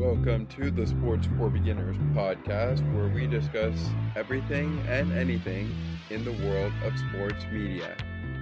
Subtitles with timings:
[0.00, 3.74] Welcome to the Sports for Beginners podcast, where we discuss
[4.16, 5.70] everything and anything
[6.08, 7.94] in the world of sports media.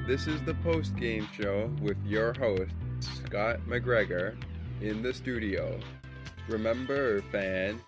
[0.06, 4.36] This is the post game show with your host, Scott McGregor,
[4.80, 5.80] in the studio.
[6.48, 7.80] Remember, fan,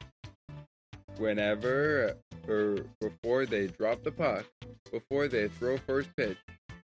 [1.18, 2.16] whenever
[2.48, 4.46] or before they drop the puck,
[4.90, 6.38] before they throw first pitch,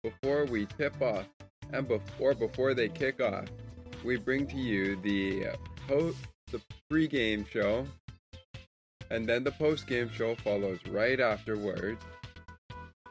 [0.05, 1.27] before we tip off,
[1.73, 3.47] and before before they kick off,
[4.05, 5.49] we bring to you the
[5.89, 6.19] post
[6.51, 7.87] the pre-game show,
[9.11, 12.03] and then the post-game show follows right afterwards.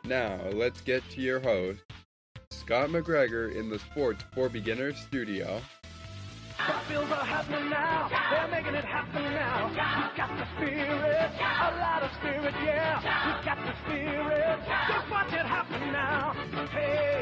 [0.04, 1.80] Now let's get to your host,
[2.52, 5.62] Scott McGregor, in the Sports for Beginners studio.
[6.60, 8.10] Are happening now.
[8.32, 9.70] They're making it happen now.
[10.18, 13.41] Got the spirit, a lot of spirit, yeah.
[13.46, 14.60] Got the spirit.
[14.90, 16.34] Just watch it happen now.
[16.72, 17.16] Hey,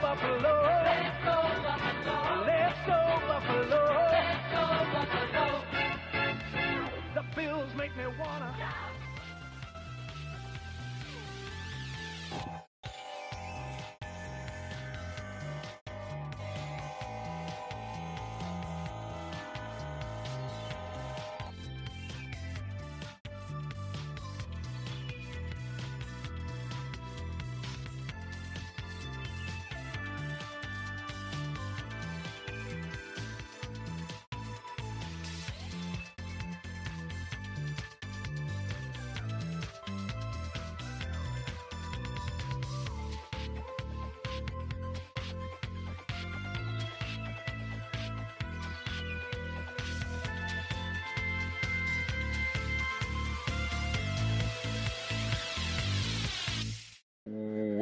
[0.00, 0.54] Buffalo.
[0.84, 2.44] Let's go Buffalo.
[2.46, 3.82] Let's go Buffalo.
[4.12, 5.46] Let's go Buffalo.
[7.14, 8.54] The Bills make me wanna.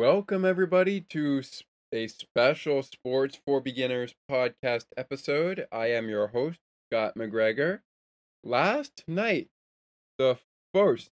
[0.07, 1.43] Welcome, everybody, to
[1.91, 5.67] a special Sports for Beginners podcast episode.
[5.73, 7.81] I am your host, Scott McGregor.
[8.45, 9.49] Last night,
[10.19, 10.37] the
[10.75, 11.09] first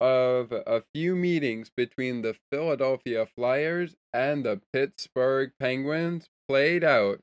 [0.00, 7.20] of a few meetings between the Philadelphia Flyers and the Pittsburgh Penguins played out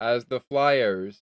[0.00, 1.20] as the Flyers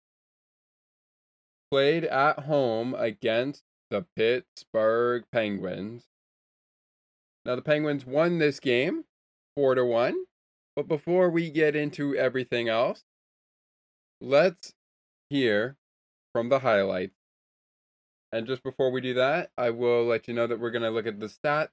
[1.69, 3.61] played at home against
[3.91, 6.05] the Pittsburgh Penguins.
[7.45, 9.03] Now the Penguins won this game
[9.55, 10.15] 4 to 1.
[10.75, 13.03] But before we get into everything else,
[14.21, 14.73] let's
[15.29, 15.77] hear
[16.33, 17.13] from the highlights.
[18.31, 20.89] And just before we do that, I will let you know that we're going to
[20.89, 21.69] look at the stats.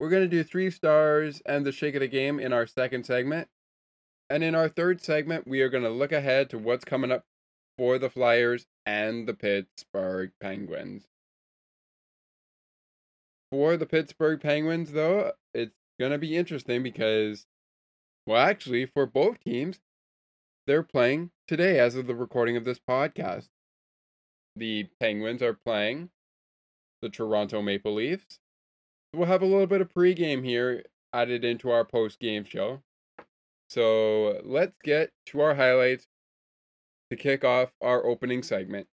[0.00, 3.06] We're going to do 3 stars and the shake of the game in our second
[3.06, 3.48] segment.
[4.28, 7.24] And in our third segment, we are going to look ahead to what's coming up
[7.78, 11.04] for the Flyers and the Pittsburgh Penguins.
[13.50, 17.46] For the Pittsburgh Penguins, though, it's going to be interesting because,
[18.26, 19.78] well, actually, for both teams,
[20.66, 23.48] they're playing today as of the recording of this podcast.
[24.56, 26.10] The Penguins are playing
[27.02, 28.40] the Toronto Maple Leafs.
[29.12, 32.82] We'll have a little bit of pregame here added into our postgame show.
[33.68, 36.06] So let's get to our highlights
[37.10, 38.88] to kick off our opening segment.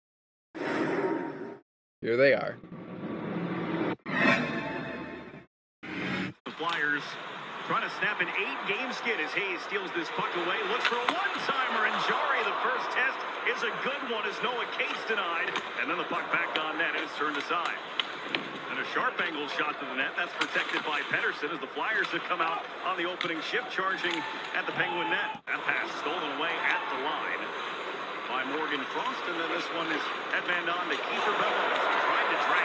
[0.56, 2.58] Here they are.
[6.64, 7.04] Flyers
[7.68, 10.56] trying to snap an eight-game skid as Hayes steals this puck away.
[10.72, 13.20] Looks for a one-timer, and Jarry, the first test,
[13.52, 15.52] is a good one as Noah Cates denied.
[15.84, 17.76] And then the puck back on net, and it's turned aside.
[18.72, 20.16] And a sharp angle shot to the net.
[20.16, 24.16] That's protected by Pettersson as the Flyers have come out on the opening shift, charging
[24.56, 25.44] at the Penguin net.
[25.52, 27.44] That pass stolen away at the line
[28.32, 32.03] by Morgan Frost, and then this one is headband on to Kieffer Bellows.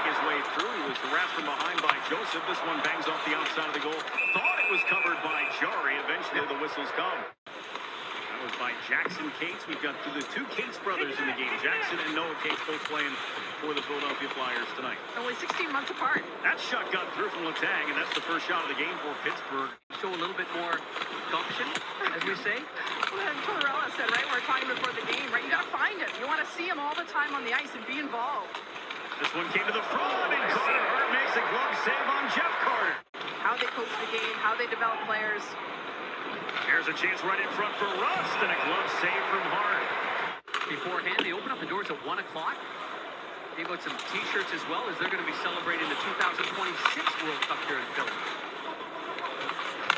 [0.08, 0.72] Trying to drag his way through.
[0.72, 2.40] He was harassed from behind by Joseph.
[2.48, 3.98] This one bangs off the outside of the goal.
[4.32, 6.00] Thought it was covered by Jarry.
[6.00, 7.20] Eventually the whistles come.
[7.44, 9.66] That was by Jackson Cates.
[9.68, 11.50] We've got the two Cates brothers in the game.
[11.60, 13.12] Jackson and Noah Cates both playing
[13.60, 14.96] for the Philadelphia Flyers tonight.
[15.18, 16.24] Only 16 months apart.
[16.40, 19.12] That shot got through from Letang, and that's the first shot of the game for
[19.26, 19.74] Pittsburgh.
[20.00, 20.78] show a little bit more
[21.28, 21.68] gumption,
[22.14, 22.56] as we say.
[23.12, 25.42] Well, then Tortorella said, right, we we're talking before the game, right?
[25.42, 26.08] You got to find him.
[26.22, 28.54] You want to see him all the time on the ice and be involved.
[29.18, 32.54] This one came to the front, and Carter Hart makes a glove save on Jeff
[32.62, 32.94] Carter.
[33.42, 35.42] How they coach the game, how they develop players.
[36.70, 39.82] Here's a chance right in front for Rust, and a glove save from Hart.
[40.70, 42.54] Beforehand, they open up the doors at 1 o'clock.
[43.58, 46.54] They out some T-shirts as well as they're going to be celebrating the 2026
[47.26, 48.14] World Cup here in Philly.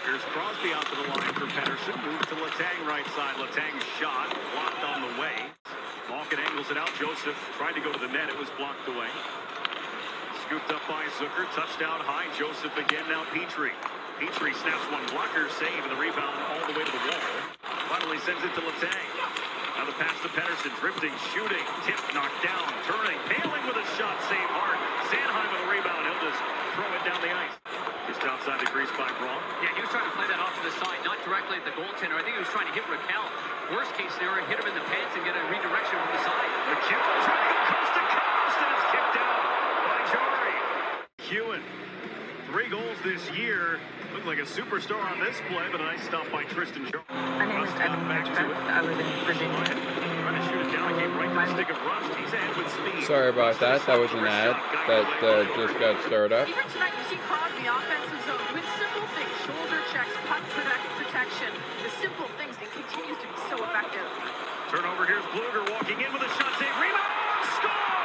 [0.08, 1.92] Here's Crosby out to the line for Pettersson.
[2.08, 3.36] Move to Letang right side.
[3.36, 5.36] Letang's shot blocked on the way.
[6.30, 6.90] Malkin angles it out.
[6.94, 8.30] Joseph tried to go to the net.
[8.30, 9.10] It was blocked away.
[10.46, 11.42] Scooped up by Zucker.
[11.58, 12.30] Touchdown high.
[12.38, 13.02] Joseph again.
[13.10, 13.74] Now Petry.
[14.22, 17.26] Petry snaps one blocker, save, and the rebound all the way to the wall.
[17.90, 19.10] Finally sends it to Letang.
[19.74, 24.14] Now the pass to Pettersson, drifting, shooting, tip, knocked down, turning, Poehling with a shot,
[24.28, 24.76] save hard.
[25.08, 26.38] Sanheim with a rebound, he'll just
[26.76, 27.56] throw it down the ice.
[28.06, 29.40] Just outside the crease by Braun.
[29.64, 31.72] Yeah, he was trying to play that off to the side, not directly at the
[31.72, 32.20] goaltender.
[32.20, 33.24] I think he was trying to hit Rakell.
[33.72, 36.50] Worst case scenario, hit him in the pants and get a redirection from the side.
[36.74, 39.42] MacEwen trying to go coast to coast, and it's kicked out
[39.86, 40.58] by Jarry.
[41.22, 41.62] MacEwen,
[42.50, 43.78] three goals this year.
[44.12, 47.06] Looked like a superstar on this play, but a nice stop by Tristan Jarry.
[47.38, 48.50] My name is Evan Hedgebeck.
[48.66, 49.54] I live in Virginia.
[49.54, 52.10] Trying to shoot it down, it came the stick of Rust.
[52.18, 53.06] He's ahead with speed.
[53.06, 53.86] Sorry about that.
[53.86, 54.58] That was an ad
[54.90, 56.50] that uh, just got started up.
[56.50, 61.54] Even tonight, you see Crosby offensive zone with simple things, shoulder checks, puck protect, protection,
[61.86, 64.10] the simple things, and continues to be so effective.
[64.74, 66.74] Turnover, here's Blueger walking in with a shot save.
[66.82, 67.14] Rebound!
[67.62, 68.00] Scores!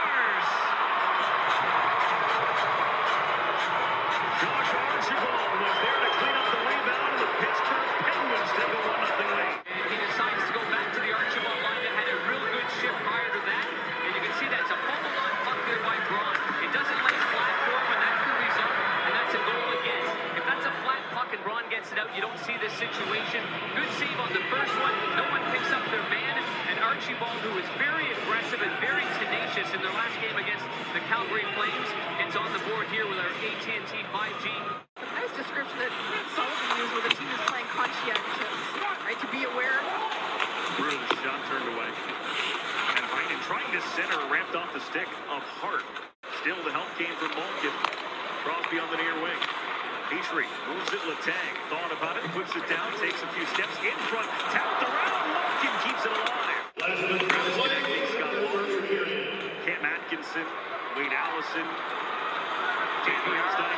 [4.36, 8.82] Josh Archibald was there to clean up the rebound, and the Pittsburgh Penguins take a
[8.84, 9.56] 1-0 lead.
[9.64, 12.68] And he decides to go back to the Archibald line that had a real good
[12.84, 13.68] shift prior to that.
[14.06, 16.36] And you can see that's a fumbled on puck there by Braun.
[16.68, 18.76] It doesn't lay flat for him, and that's the result.
[18.76, 20.06] And that's a goal again.
[20.36, 23.40] If that's a flat puck and Braun gets it out, you don't see this situation.
[23.72, 24.96] Good save on the first one.
[25.16, 26.44] No one picks up their man.
[26.70, 30.68] And Archibald, who was very aggressive and very tenacious in their last game against
[31.26, 31.90] the Calgary Flames,
[32.22, 35.90] gets on the board here with our AT&T 5G The nice description that
[36.38, 38.56] Sullivan used when the team is playing conscientious,
[39.02, 39.18] right?
[39.18, 39.82] To be aware.
[40.78, 40.94] Brew,
[41.26, 41.90] shot turned away.
[41.90, 45.86] And Heinen trying to center, ramped off the stick of Hart.
[46.46, 47.74] Still, the help came from Malkin.
[48.46, 49.40] Crosby on the near wing.
[50.14, 51.54] Petry moves it, Letang.
[51.74, 55.74] Thought about it, puts it down, takes a few steps in front, tapped around, Malkin
[55.90, 56.62] keeps it alive.
[56.78, 60.46] Travis Konecny, Scott Laughton, Cam Atkinson,
[61.56, 61.88] Wade Allison,
[63.08, 63.32] Danny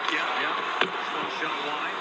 [0.09, 0.55] yeah, yeah.
[0.81, 1.97] This one shot wide.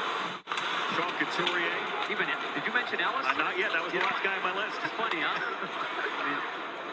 [0.97, 1.69] Sean Couturier.
[2.09, 3.27] Even did you mention Ellis?
[3.29, 4.81] Uh, not yet, that was the last guy on my list.
[4.81, 5.37] It's funny, huh?
[5.37, 6.41] I mean,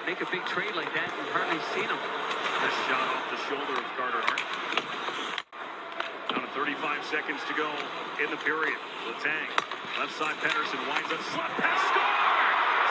[0.03, 1.95] make a big trade like that, you've hardly seen him.
[1.95, 4.43] This shot off the shoulder of Carter Hart.
[6.27, 7.71] Down to 35 seconds to go
[8.19, 8.75] in the period.
[9.07, 9.47] Letang,
[9.95, 12.19] left side Pettersson winds up, slap pass, score!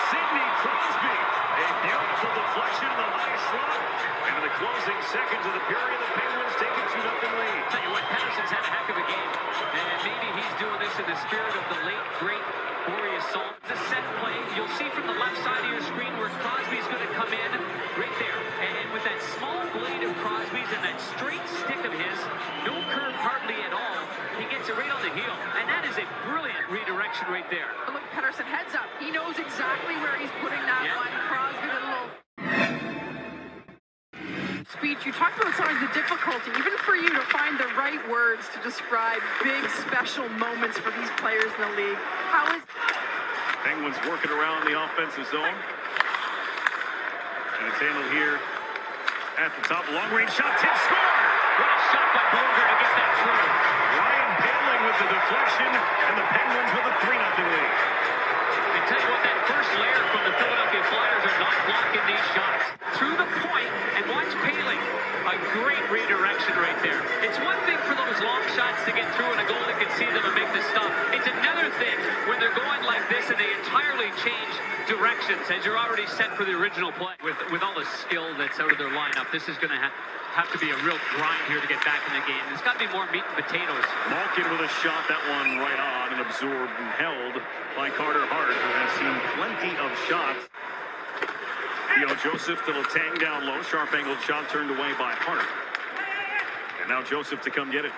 [0.09, 1.32] Sidney Crosby,
[1.63, 3.81] a beautiful deflection in the high slot.
[4.27, 7.61] And in the closing seconds of the period, the Penguins take a 2-0 lead.
[7.71, 9.31] Tell you what, Pettersson's had a heck of a game.
[9.73, 12.45] And maybe he's doing this in the spirit of the late, great
[12.87, 13.57] Borje Salming.
[13.71, 14.35] A set play.
[14.59, 17.51] You'll see from the left side of your screen where Crosby's going to come in
[17.95, 18.41] right there.
[18.63, 22.19] And with that small blade of Crosby's and that straight stick of his,
[22.67, 23.99] no curve hardly at all,
[24.39, 25.35] he gets it right on the heel.
[25.57, 27.69] And that is a brilliant redirection right there.
[27.85, 28.89] But look, Pettersson heads up.
[28.97, 30.97] He knows exactly where he's putting that Yeah.
[30.97, 31.13] one.
[31.29, 32.09] Crosby with a little
[34.73, 35.05] speech.
[35.05, 38.59] You talked about sometimes the difficulty, even for you, to find the right words to
[38.65, 41.99] describe big, special moments for these players in the league.
[42.33, 42.63] How is
[43.65, 45.55] Penguins working around the offensive zone.
[47.61, 48.41] And it's handled here
[49.39, 49.85] at the top.
[49.93, 50.99] Long range shot, tip score!
[50.99, 53.92] What a shot by Blueger to get that through.
[54.83, 57.75] With the deflection, and the Penguins with a 3 0 lead.
[58.75, 62.27] And tell you what, that first layer from the Philadelphia Flyers are not blocking these
[62.35, 62.65] shots.
[62.99, 64.83] Through the point, and watch Poehling.
[65.23, 66.99] A great redirection right there.
[67.23, 70.11] It's one thing for those long shots to get through and a goalie can see
[70.11, 70.42] them
[74.87, 77.15] directions as you're already set for the original play.
[77.23, 79.95] With with all the skill that's out of their lineup, this is going to ha-
[80.35, 82.41] have to be a real grind here to get back in the game.
[82.49, 83.85] There's got to be more meat and potatoes.
[84.09, 87.37] Malkin with a shot, that one right on and absorbed and held
[87.77, 90.49] by Carter Hart, who has seen plenty of shots.
[91.95, 95.45] Theo Joseph to Letang down low, sharp angled shot turned away by Hart.
[96.81, 97.93] And now Joseph to come get it.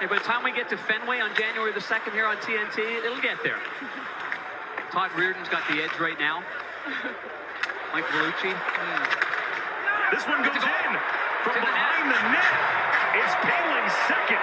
[0.00, 3.04] Hey, by the time we get to Fenway on January the 2nd here on TNT,
[3.04, 3.60] it'll get there.
[4.96, 6.40] Todd Reirden's got the edge right now.
[7.92, 8.48] Mike Vellucci.
[8.48, 9.04] hmm.
[10.08, 10.88] This one goes It's a goal.
[10.88, 10.96] in
[11.44, 12.48] from the behind the net.
[13.12, 14.40] It's Poehling's second.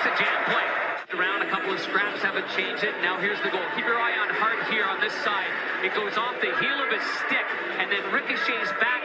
[0.00, 0.68] It's a jam play.
[1.12, 2.96] Around a couple of scraps haven't changed it.
[3.04, 3.68] Now here's the goal.
[3.76, 5.52] Keep your eye on Hart here on this side.
[5.84, 7.44] It goes off the heel of his stick
[7.84, 9.04] and then ricochets back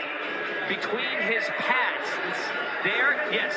[0.71, 2.07] between his pads.
[2.31, 2.47] It's
[2.83, 3.55] there, yes.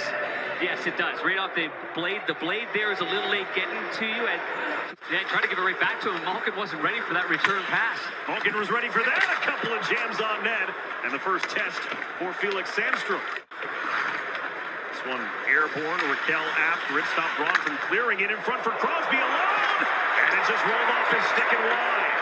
[0.62, 1.20] Yes, it does.
[1.20, 2.22] Right off the blade.
[2.26, 4.24] The blade there is a little late getting to you.
[4.24, 4.40] And
[5.12, 6.24] yeah, try to give it right back to him.
[6.24, 8.00] Malkin wasn't ready for that return pass.
[8.24, 9.20] Malkin was ready for that.
[9.20, 10.72] A couple of jams on net.
[11.04, 11.76] And the first test
[12.16, 13.20] for Felix Sandstrom.
[14.88, 16.00] This one airborne.
[16.08, 16.88] Rakell aft.
[16.88, 19.60] Rid stop Braun from clearing it in front for Crosby alone.
[20.24, 22.15] And it just rolled off his stick and wide.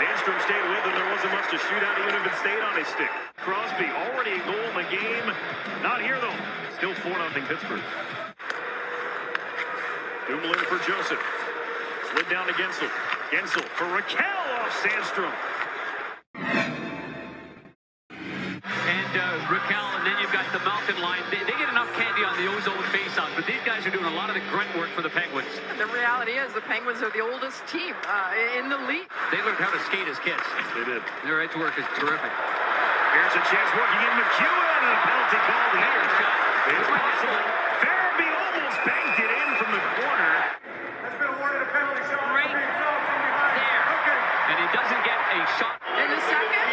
[0.00, 0.96] Sandstrom stayed with him.
[0.96, 3.10] There wasn't much to shoot out even if it stayed on his stick.
[3.36, 5.28] Crosby already a goal in the game.
[5.84, 6.32] Not here though.
[6.80, 7.84] Still 4 0 Pittsburgh.
[10.26, 11.20] Dumoulin for Joseph.
[12.12, 12.88] Slid down to Guentzel.
[13.28, 15.34] Guentzel for Rakell off Sandstrom.
[18.88, 21.20] And uh, Rakell, and then you've got the Malkin line.
[23.80, 25.48] Guys are doing a lot of the grunt work for the Penguins.
[25.72, 28.28] And the reality is the Penguins are the oldest team uh,
[28.60, 29.08] in the league.
[29.32, 30.44] They learned how to skate as kids.
[30.76, 31.00] They did.
[31.24, 32.28] Their edge work is terrific.
[32.28, 35.96] Here's a chance working in MacEwen and a penalty called here.
[36.76, 37.40] It's possible.
[37.80, 40.32] Farabee almost banked it in from the corner.
[41.00, 42.68] Has been awarded a penalty shot Right there.
[42.68, 45.80] And he doesn't get a shot.
[45.96, 46.68] In the second,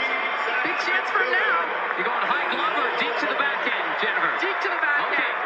[0.60, 1.56] big chance for now.
[1.96, 4.44] You're going high glove or deep to the back end, Jennifer?
[4.44, 5.24] Deep to the back Okay.
[5.24, 5.37] end.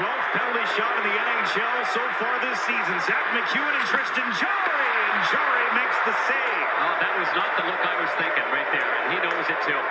[0.00, 2.96] 12th penalty shot in the NHL so far this season.
[3.04, 4.88] Zack MacEwen and Tristan Jarry.
[5.12, 6.66] And Jarry makes the save.
[6.80, 9.60] Oh, that was not the look I was thinking right there, and he knows it
[9.68, 9.82] too.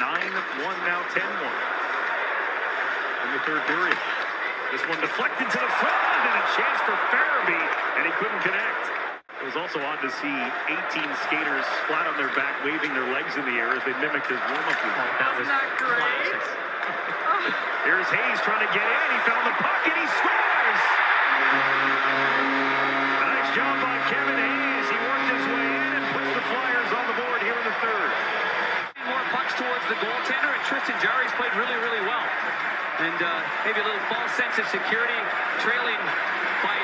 [0.00, 1.20] 9-1 now 10-1.
[3.24, 3.98] In the third period.
[4.72, 7.68] This one deflected to the front and a chance for Farabee,
[8.00, 8.82] and he couldn't connect.
[9.44, 10.34] It was also odd to see
[10.72, 14.26] 18 skaters flat on their back, waving their legs in the air as they mimicked
[14.32, 15.12] his warm-up routine.
[15.20, 16.00] That was Isn't that great?
[16.32, 16.63] classic.
[17.34, 19.06] Here's Hayes trying to get in.
[19.10, 20.82] He found the puck and he scores!
[23.26, 24.86] Nice job by Kevin Hayes.
[24.86, 27.76] He worked his way in and puts the Flyers on the board here in the
[27.82, 28.10] third.
[29.10, 32.26] More pucks towards the goaltender, and Tristan Jarry's played really, really well.
[33.02, 35.18] And uh, maybe a little false sense of security,
[35.58, 35.98] trailing
[36.62, 36.78] by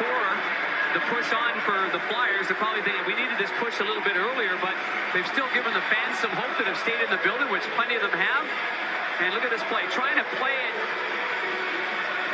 [0.00, 0.24] four.
[0.96, 2.48] The push on for the Flyers.
[2.48, 4.72] They're probably thinking we needed this push a little bit earlier, but
[5.12, 8.00] they've still given the fans some hope that have stayed in the building, which plenty
[8.00, 8.48] of them have.
[9.20, 10.74] And look at this play, trying to play it.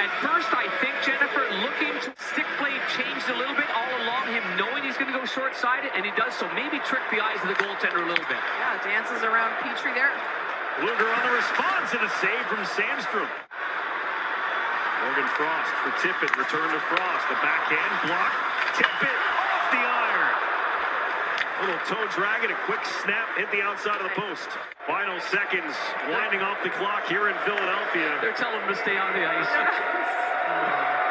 [0.02, 4.26] At first, I think Jennifer looking to stick play changed a little bit all along.
[4.34, 6.50] Him knowing he's going to go short sided, and he does so.
[6.58, 8.42] Maybe trick the eyes of the goaltender a little bit.
[8.58, 10.10] Yeah, dances around Petry there.
[10.82, 13.30] Luger on the response and a save from Sandstrom.
[15.06, 16.34] Morgan Frost for Tippett.
[16.34, 17.24] Return to Frost.
[17.30, 18.32] The backhand block.
[18.74, 19.21] Tippett off the iron.
[21.62, 24.50] Little toe drag and a quick snap hit the outside of the post.
[24.84, 25.76] Final seconds
[26.10, 28.18] winding off the clock here in Philadelphia.
[28.20, 29.46] They're telling him to stay on the ice.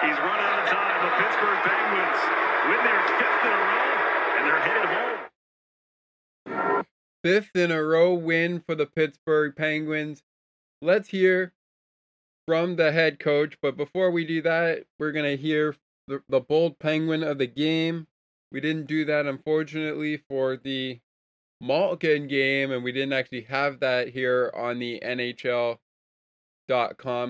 [0.03, 1.08] He's run out of time.
[1.08, 2.20] The Pittsburgh Penguins
[2.67, 3.96] win their fifth in a row
[4.36, 4.89] and they're headed
[6.67, 6.86] home.
[7.24, 10.22] Fifth in a row win for the Pittsburgh Penguins.
[10.81, 11.53] Let's hear
[12.46, 13.58] from the head coach.
[13.62, 15.77] But before we do that, we're going to hear
[16.10, 18.08] the, the bold penguin of the game.
[18.51, 21.00] We didn't do that, unfortunately, for the
[21.62, 25.77] Malkin game, and we didn't actually have that here on the NHL.com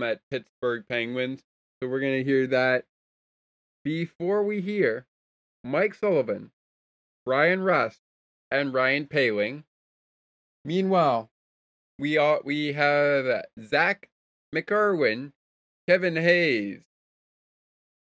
[0.04, 1.44] at Pittsburgh Penguins.
[1.82, 2.86] So we're going to hear that
[3.84, 5.06] before we hear
[5.64, 6.52] Mike Sullivan,
[7.26, 8.00] Ryan Rust,
[8.50, 9.64] and Ryan Poehling.
[10.66, 11.30] Meanwhile,
[12.00, 14.10] we are we have Zack
[14.54, 15.32] MacEwen,
[15.88, 16.84] Kevin Hayes,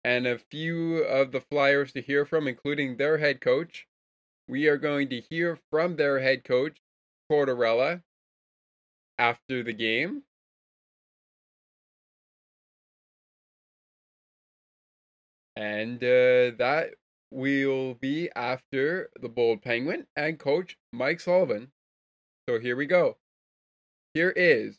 [0.05, 3.87] and a few of the Flyers to hear from, including their head coach.
[4.47, 6.77] We are going to hear from their head coach,
[7.27, 8.03] Tortorella,
[9.17, 10.21] after the game.
[15.55, 16.91] And uh, that
[17.31, 21.71] will be after the Bold Penguin and coach Mike Sullivan.
[22.47, 23.17] So here we go.
[24.13, 24.77] Here is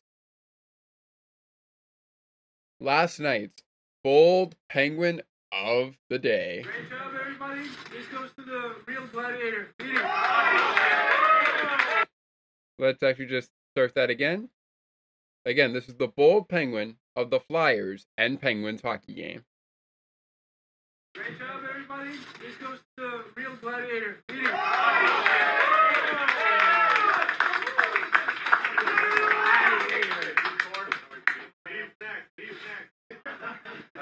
[2.78, 3.65] last night's
[4.06, 5.20] Bold Penguin
[5.50, 6.62] of the day.
[6.62, 7.62] Great job, everybody.
[7.90, 9.70] This goes to the real gladiator.
[12.78, 14.48] Let's actually just start that again.
[15.44, 19.44] Again, this is the Bold Penguin of the Flyers and Penguins hockey game.
[21.16, 22.10] Great job, everybody.
[22.40, 24.22] This goes to the real gladiator.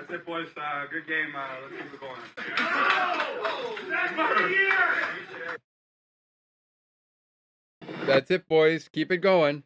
[0.06, 0.48] That's it, boys.
[0.54, 1.34] Uh, good game.
[1.34, 2.20] Uh, let's keep it going.
[8.06, 8.88] That's it, boys.
[8.92, 9.62] Keep it going.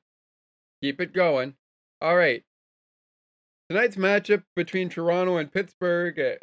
[0.80, 1.54] Keep it going.
[2.00, 2.44] All right.
[3.68, 6.36] Tonight's matchup between Toronto and Pittsburgh, uh,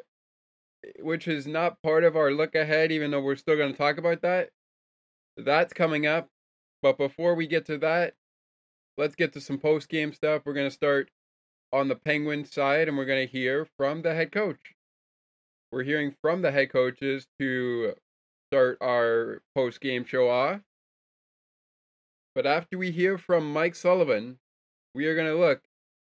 [1.00, 3.98] which is not part of our look ahead, even though we're still going to talk
[3.98, 4.50] about that.
[5.38, 6.28] That's coming up.
[6.82, 8.14] But before we get to that,
[8.98, 10.42] let's get to some post game stuff.
[10.46, 11.10] We're going to start
[11.76, 14.74] on the Penguins side and we're going to hear from the head coach.
[15.74, 17.94] We're hearing from the head coaches to
[18.50, 20.62] start our post game show off.
[22.34, 24.40] But after we hear from Mike Sullivan,
[24.94, 25.62] we are going to look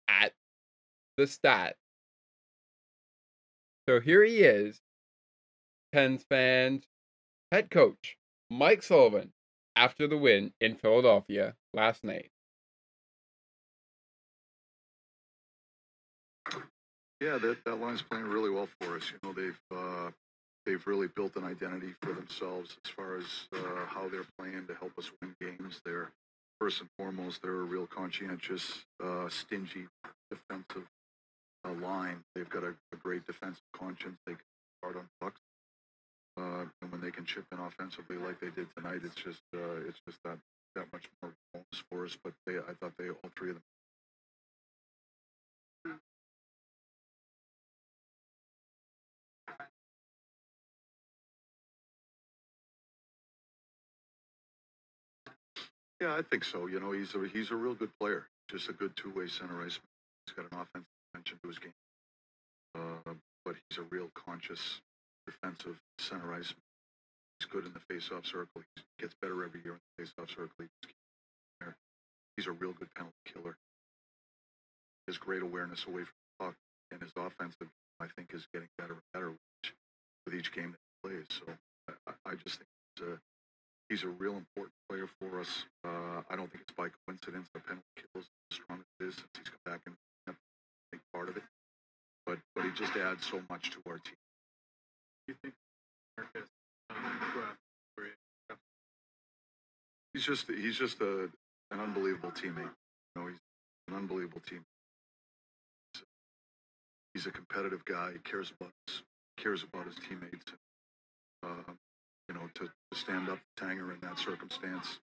[0.08, 0.34] at
[1.18, 1.76] the stat.
[3.90, 4.80] So here he is,
[5.92, 6.84] Pens fans,
[7.52, 8.18] head coach
[8.52, 9.32] Mike Sullivan
[9.76, 12.30] after the win in Philadelphia last night.
[17.20, 19.12] Yeah, that, that line's playing really well for us.
[19.12, 20.12] You know, they've uh,
[20.66, 24.76] they've really built an identity for themselves as far as uh, how they're playing to
[24.76, 25.82] help us win games.
[25.84, 26.12] They're
[26.60, 29.88] first and foremost, they're a real conscientious, uh, stingy
[30.30, 30.88] defensive
[31.66, 32.24] uh, line.
[32.36, 34.18] They've got a, a, great defensive conscience.
[34.26, 34.42] They can
[34.84, 35.40] hard on pucks,
[36.38, 39.88] uh, and when they can chip in offensively like they did tonight, it's just uh,
[39.88, 40.38] it's just that
[40.76, 42.18] that much more bonus for us.
[42.24, 43.64] But they, I thought they all three of them
[56.00, 56.68] Yeah, I think so.
[56.68, 58.28] You know, he's a he's a real good player.
[58.50, 59.80] Just a good two way center ice.
[60.26, 61.74] He's got an offensive dimension to his game.
[62.76, 63.14] Uh,
[63.44, 64.82] but he's a real conscious
[65.26, 66.54] defensive center ice.
[67.40, 68.62] He's good in the face-off circle.
[68.76, 70.66] He gets better every year in the face-off circle.
[72.38, 73.58] He's a real good penalty killer.
[75.08, 76.56] His great awareness away from the puck
[76.92, 77.68] and his offensive,
[78.00, 79.74] I think, is getting better and better with each,
[80.26, 81.26] with each game that he plays.
[81.30, 81.52] So
[82.08, 83.20] I, I just think he's a
[83.90, 85.66] he's a real important player for us.
[85.86, 89.10] Uh, I don't think it's by coincidence the penalty kill is as strong as it
[89.10, 89.96] is since he's come back and
[90.92, 91.44] big part of it.
[92.26, 94.16] But but he just adds so much to our team.
[95.28, 95.54] You think
[96.18, 96.50] Marcus
[96.90, 96.98] um,
[100.14, 101.30] He's just he's just a
[101.72, 102.74] an unbelievable teammate.
[103.16, 103.38] You know, he's
[103.88, 104.66] an unbelievable team.
[107.14, 108.12] He's a competitive guy.
[108.14, 109.02] He cares about his,
[109.38, 110.54] cares about his teammates.
[111.44, 111.72] Uh,
[112.28, 115.00] you know, to, to stand up Tanger in that circumstance.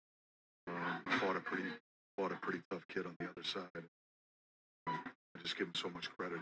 [0.67, 1.69] Um, fought a pretty
[2.17, 3.83] fought a pretty tough kid on the other side.
[4.87, 4.99] Um,
[5.35, 6.39] I just give him so much credit.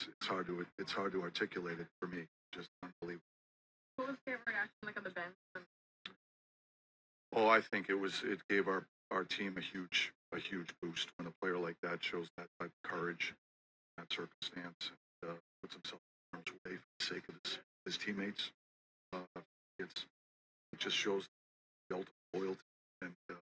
[0.00, 2.24] It's, it's, hard to it's hard to articulate it for me.
[2.54, 3.24] Just unbelievable.
[3.96, 5.34] What was their reaction like on the bench?
[7.34, 11.08] Oh, I think it was it gave our our team a huge a huge boost
[11.16, 13.34] when a player like that shows that type of courage,
[13.96, 14.90] in that circumstance,
[15.22, 16.00] and uh, puts himself
[16.32, 18.50] in harm's way for the sake of his, his teammates.
[19.12, 19.40] Uh,
[19.78, 20.06] it's
[20.72, 21.26] it just shows
[21.88, 22.60] the ultimate loyalty
[23.02, 23.34] and uh,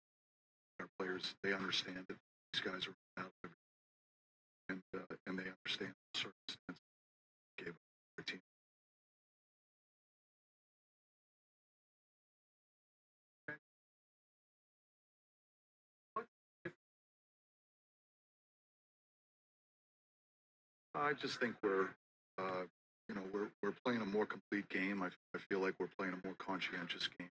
[0.80, 2.16] our players they understand it.
[2.52, 3.30] These guys are out
[4.68, 6.82] and uh, and they understand the circumstances
[7.58, 7.74] gave
[8.16, 8.40] their team.
[20.96, 21.88] I just think we're
[22.38, 22.64] uh,
[23.08, 25.02] you know, we're we're playing a more complete game.
[25.02, 27.30] I, I feel like we're playing a more conscientious game.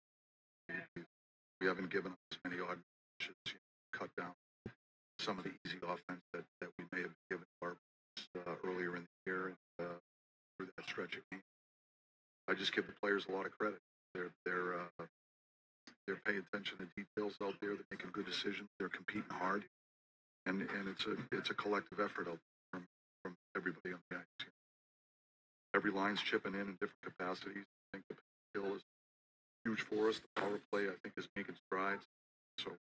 [0.96, 1.04] We,
[1.62, 4.34] we haven't given up as many odd matches, you know, cut down
[5.20, 7.76] some of the easy offense that, that we may have given our
[8.38, 9.56] uh, earlier in the year and
[9.86, 10.00] uh,
[10.58, 11.42] through that stretch of game.
[12.48, 13.80] I just give the players a lot of credit.
[14.14, 15.06] They're they're uh,
[16.08, 17.76] they're paying attention to details out there.
[17.76, 18.70] They're making good decisions.
[18.80, 19.64] They're competing hard,
[20.46, 22.40] and and it's a it's a collective effort out
[22.72, 22.88] from
[23.24, 24.50] from everybody on the ice
[25.76, 27.66] every line's chipping in in different capacities.
[27.66, 28.16] I think the
[28.52, 28.84] skill is
[29.64, 30.20] huge for us.
[30.20, 32.04] The power play, I think, is making strides.
[32.60, 32.72] So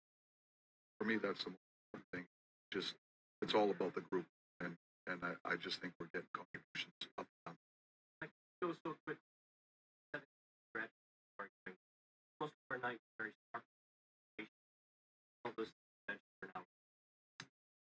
[0.98, 2.24] for me, that's the most important thing.
[2.72, 2.94] Just
[3.42, 4.26] it's all about the group,
[4.60, 8.30] and and I, I just think we're getting contributions up and down.
[8.60, 9.18] Go so quick.
[12.40, 13.64] Most of our night very sharp.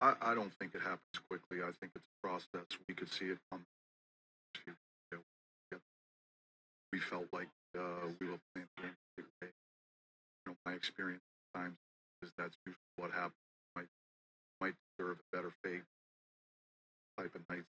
[0.01, 1.61] I, I don't think it happens quickly.
[1.61, 2.65] I think it's a process.
[2.87, 3.63] We could see it come
[6.91, 9.49] we felt like uh, we were playing the game the right way.
[10.45, 11.23] You know, my experience
[11.55, 11.77] times
[12.23, 13.39] is that's usually what happens.
[13.75, 13.89] Might
[14.59, 15.83] might deserve a better fate
[17.17, 17.63] type of night.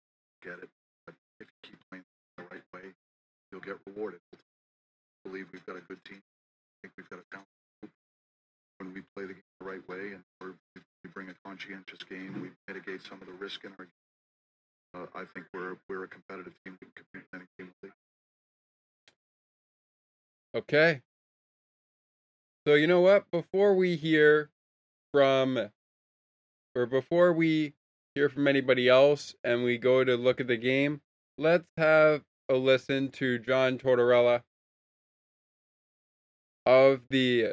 [0.42, 0.70] Get it,
[1.07, 2.04] but if you keep playing
[2.37, 2.94] the right way,
[3.50, 4.20] you'll get rewarded.
[4.33, 4.38] I
[5.28, 6.22] believe we've got a good team.
[6.22, 7.50] I think we've got a talent
[7.83, 7.92] group.
[8.78, 12.50] When we play the game the right way and we bring a conscientious game, we
[12.70, 14.04] mitigate some of the risk in our game.
[14.94, 16.78] Uh, I think we're we're a competitive team.
[16.81, 17.27] We compete
[20.54, 21.02] Okay.
[22.66, 23.30] So you know what?
[23.30, 24.50] Before we hear
[25.12, 25.70] from
[26.74, 27.74] or before we
[28.14, 31.00] hear from anybody else and we go to look at the game,
[31.37, 34.42] let's have a listen to John Tortorella
[36.64, 37.52] of the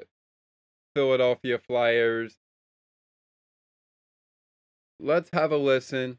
[0.95, 2.37] Philadelphia Flyers.
[4.99, 6.17] Let's have a listen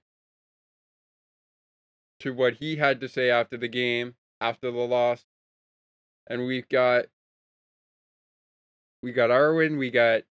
[2.20, 5.24] to what he had to say after the game, after the loss
[6.26, 7.06] and we've got
[9.02, 10.22] we got Arwin, we got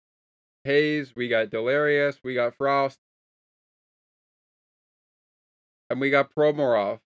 [0.64, 3.00] Hayes, we got Delirious, we got Frost,
[5.90, 7.00] and we got Provorov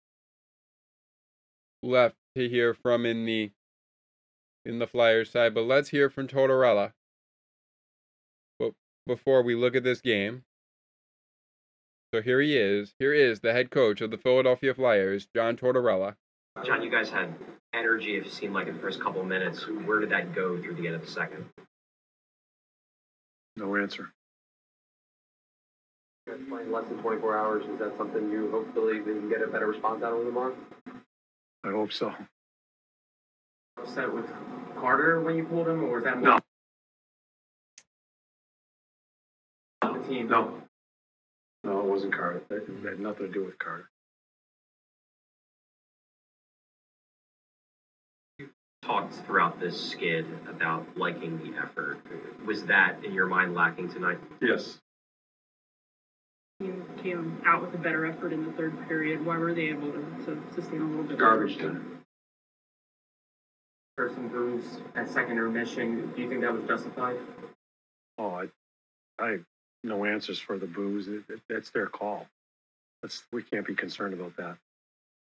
[1.83, 3.51] left to hear from in the
[4.65, 6.93] in the Flyers side, but let's hear from Tortorella.
[8.59, 8.73] But
[9.07, 10.43] before we look at this game,
[12.13, 12.95] so here he is.
[12.99, 16.17] Here is the head coach of the Philadelphia Flyers, John Tortorella.
[16.65, 17.35] John, you guys had
[17.77, 19.67] energy, if it seemed like, in the first couple of minutes.
[19.85, 21.45] Where did that go through the end of the second?
[23.57, 24.11] No answer.
[26.49, 29.47] Playing less than 24 hours, is that something you hopefully that you can get a
[29.47, 30.57] better response out of tomorrow?
[31.65, 32.13] I hope so.
[33.79, 34.27] Upset with
[34.77, 36.39] Carter when you pulled him, or was that No.
[39.85, 40.29] more the team?
[40.29, 40.63] No.
[41.65, 42.43] No, it wasn't Carter.
[42.51, 43.89] It had nothing to do with Carter.
[48.87, 51.99] Talked throughout this skid about liking the effort.
[52.45, 54.19] Was that, in your mind, lacking tonight?
[54.41, 54.79] Yes.
[56.61, 59.27] You came out with a better effort in the third period.
[59.27, 61.19] Why were they able to, to sustain a little bit?
[61.19, 61.99] Garbage time.
[63.97, 66.13] Person booze at second intermission.
[66.15, 67.17] Do you think that was justified?
[68.19, 68.47] Oh, I,
[69.19, 69.45] I have
[69.83, 71.09] no answers for the booze.
[71.09, 72.29] It, it, that's their call.
[73.03, 74.57] That's we can't be concerned about that.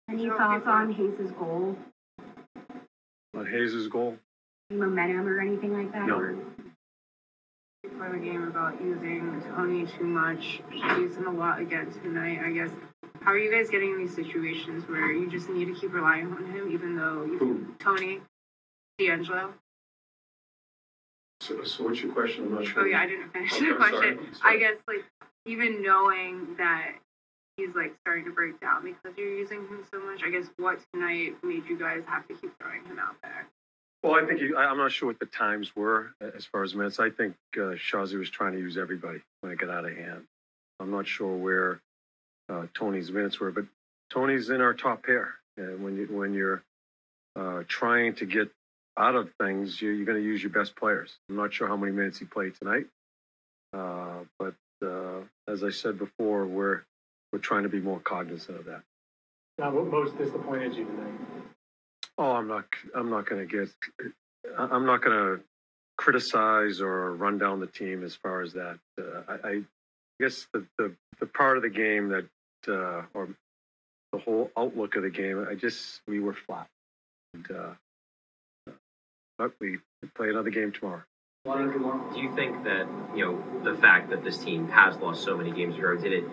[0.09, 1.77] Any thoughts on Hayes's goal?
[3.35, 4.15] On Hayes' goal,
[4.69, 6.05] Momentum or anything like that?
[6.05, 6.17] No.
[6.17, 6.35] Or
[7.81, 10.61] Before the game about using Tony too much.
[10.71, 12.39] She used him a lot again tonight.
[12.43, 12.75] I guess.
[13.21, 16.31] How are you guys getting in these situations where you just need to keep relying
[16.31, 17.65] on him, even though you Who?
[17.79, 18.21] Tony,
[18.99, 19.49] DeAngelo?
[21.41, 22.45] so, so what's your question?
[22.45, 22.83] I'm not sure.
[22.83, 24.19] Oh yeah, I didn't finish Okay, the question.
[24.43, 25.03] I guess like
[25.45, 26.97] even knowing that
[27.57, 30.21] he's like starting to break down because you're using him so much.
[30.25, 33.47] I guess what tonight made you guys have to keep throwing him out there?
[34.01, 36.75] Well, I think he, I, I'm not sure what the times were as far as
[36.75, 36.99] minutes.
[36.99, 40.23] I think uh, Shazi was trying to use everybody when it got out of hand.
[40.79, 41.79] I'm not sure where
[42.49, 43.65] uh, Tony's minutes were, but
[44.11, 45.35] Tony's in our top pair.
[45.55, 46.63] And when you when you're
[47.35, 48.49] uh, trying to get
[48.97, 51.15] out of things, you, you're going to use your best players.
[51.29, 52.87] I'm not sure how many minutes he played tonight,
[53.71, 56.83] uh, but uh, as I said before, we're
[57.33, 58.83] we're trying to be more cognizant of that.
[59.57, 61.13] Now, what most disappointed you tonight?
[62.17, 62.65] Oh, I'm not.
[62.95, 63.69] I'm not going to get.
[64.57, 65.43] I- I'm not going to
[65.97, 68.77] criticize or run down the team as far as that.
[68.99, 69.61] Uh, I, I
[70.19, 72.27] guess the, the the part of the game that,
[72.67, 73.29] uh, or
[74.11, 76.67] the whole outlook of the game, I just we were flat.
[77.33, 78.71] And, uh,
[79.39, 79.79] but we
[80.13, 81.01] play another game tomorrow.
[81.45, 85.51] Do you think that, you know, the fact that this team has lost so many
[85.51, 86.23] games in a row, did it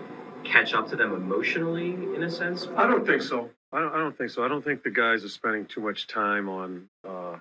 [0.44, 2.68] catch up to them emotionally in a sense?
[2.76, 3.50] I don't think so.
[3.72, 4.44] I don't, I don't think so.
[4.44, 7.37] I don't think the guys are spending too much time on uh,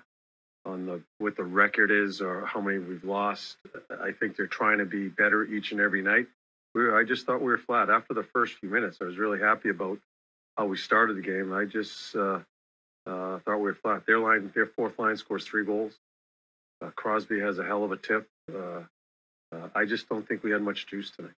[0.64, 3.56] on the what the record is or how many we've lost.
[3.90, 6.26] I think they're trying to be better each and every night.
[6.74, 8.98] We were, I just thought we were flat after the first few minutes.
[9.00, 9.98] I was really happy about
[10.56, 11.52] how we started the game.
[11.52, 12.40] I just uh,
[13.06, 14.06] uh, thought we were flat.
[14.06, 15.92] Their line, their fourth line scores three goals.
[16.82, 18.28] Uh, Crosby has a hell of a tip.
[18.52, 18.82] Uh,
[19.52, 21.34] uh, I just don't think we had much juice tonight.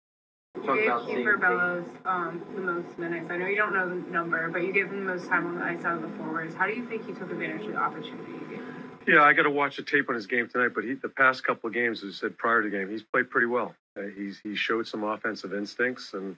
[0.56, 3.30] You gave Kieffer Bellows um, the most minutes.
[3.30, 5.58] I know you don't know the number, but you gave him the most time on
[5.58, 6.54] the ice out of the forwards.
[6.54, 8.90] How do you think he took advantage of the opportunity you gave him?
[9.06, 10.72] Yeah, I got to watch the tape on his game tonight.
[10.74, 13.02] But he, the past couple of games, as I said prior to the game, he's
[13.02, 13.74] played pretty well.
[13.96, 16.36] Uh, he's he showed some offensive instincts, and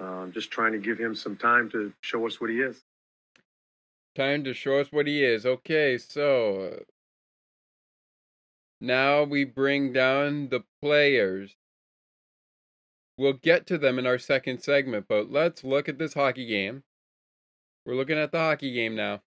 [0.00, 2.82] um, just trying to give him some time to show us what he is.
[4.16, 5.46] Time to show us what he is.
[5.46, 6.82] Okay, so uh,
[8.80, 11.54] now we bring down the players.
[13.20, 16.84] We'll get to them in our second segment, but let's look at this hockey game.
[17.84, 19.20] We're looking at the hockey game now.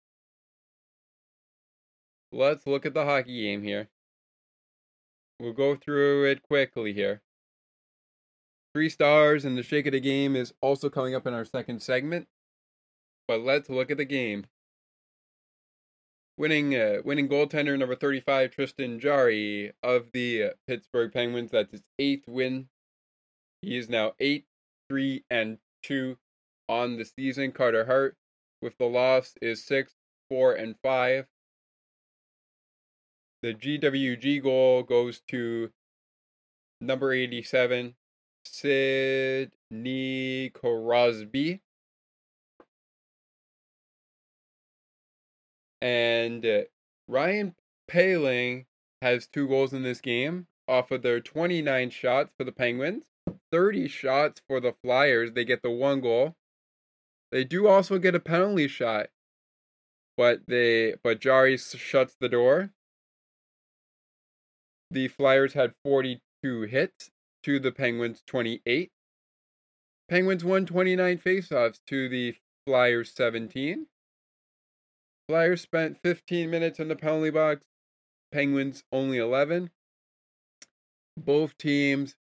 [2.32, 3.90] Let's look at the hockey game here.
[5.42, 7.22] We'll go through it quickly here.
[8.74, 11.82] Three stars and the shake of the game is also coming up in our second
[11.82, 12.30] segment.
[13.28, 14.46] But let's look at the game.
[16.38, 22.30] Winning uh, winning goaltender number 35 Tristan Jarry of the Pittsburgh Penguins that's his eighth
[22.30, 22.70] win.
[23.62, 24.46] He is now 8
[24.90, 26.18] 3 and 2
[26.68, 27.52] on the season.
[27.52, 28.18] Carter Hart
[28.62, 29.94] with the loss is 6
[30.30, 31.28] 4 and 5.
[33.44, 35.72] The GWG goal goes to
[36.80, 37.96] number 87
[38.46, 41.62] Sidney Crosby.
[45.82, 46.62] And uh,
[47.08, 47.56] Ryan
[47.90, 48.66] Poehling
[49.02, 53.04] has two goals in this game off of their 29 shots for the Penguins,
[53.52, 55.34] 30 shots for the Flyers.
[55.34, 56.36] They get the one goal.
[57.32, 59.10] They do also get a penalty shot,
[60.18, 62.72] but they but Jarry shuts the door.
[64.90, 67.10] The Flyers had 42 hits
[67.44, 68.92] to the Penguins 28.
[70.10, 72.36] Penguins won 29 faceoffs to the
[72.66, 73.88] Flyers 17.
[75.30, 77.66] Flyers spent 15 minutes in the penalty box,
[78.34, 79.72] Penguins only 11.
[81.16, 82.16] Both teams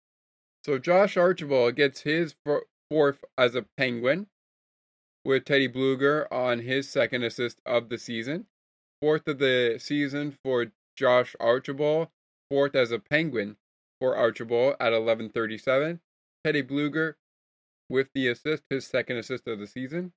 [0.66, 2.36] So Josh Archibald gets his
[2.90, 4.28] fourth as a Penguin
[5.24, 8.46] with Teddy Blueger on his second assist of the season.
[9.02, 12.10] Fourth of the season for Josh Archibald
[12.50, 13.58] fourth as a Penguin
[14.00, 16.02] for Archibald at 11:37.
[16.44, 17.16] Teddy Blueger
[17.90, 20.14] with the assist, his second assist of the season.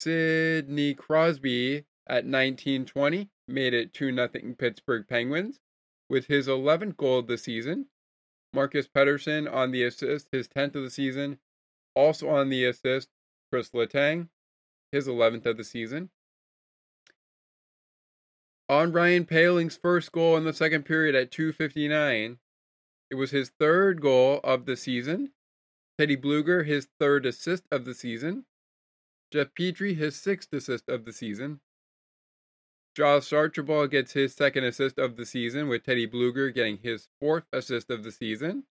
[0.00, 5.60] Sidney Crosby at 19:20 made it 2 0 Pittsburgh Penguins
[6.08, 7.88] with his 11th goal of the season.
[8.52, 11.38] Marcus Pedersen on the assist, his 10th of the season.
[11.94, 13.08] Also on the assist,
[13.50, 14.28] Chris Letang,
[14.92, 16.10] his 11th of the season.
[18.68, 22.38] On Ryan Poehling's first goal in the second period at 2:59,
[23.10, 25.32] it was his third goal of the season.
[25.98, 28.44] Teddy Blueger his third assist of the season.
[29.30, 31.60] Jeff Petry his sixth assist of the season.
[32.96, 37.44] Josh Archibald gets his second assist of the season, with Teddy Blueger getting his fourth
[37.52, 38.66] assist of the season.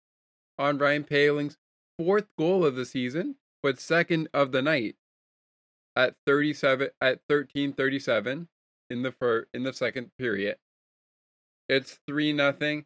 [0.58, 1.58] On Ryan Poehling's
[1.98, 4.96] fourth goal of the season, but second of the night
[5.96, 8.48] at 37 at 13:37
[8.94, 10.58] in the first in the second period.
[11.68, 12.86] It's three nothing,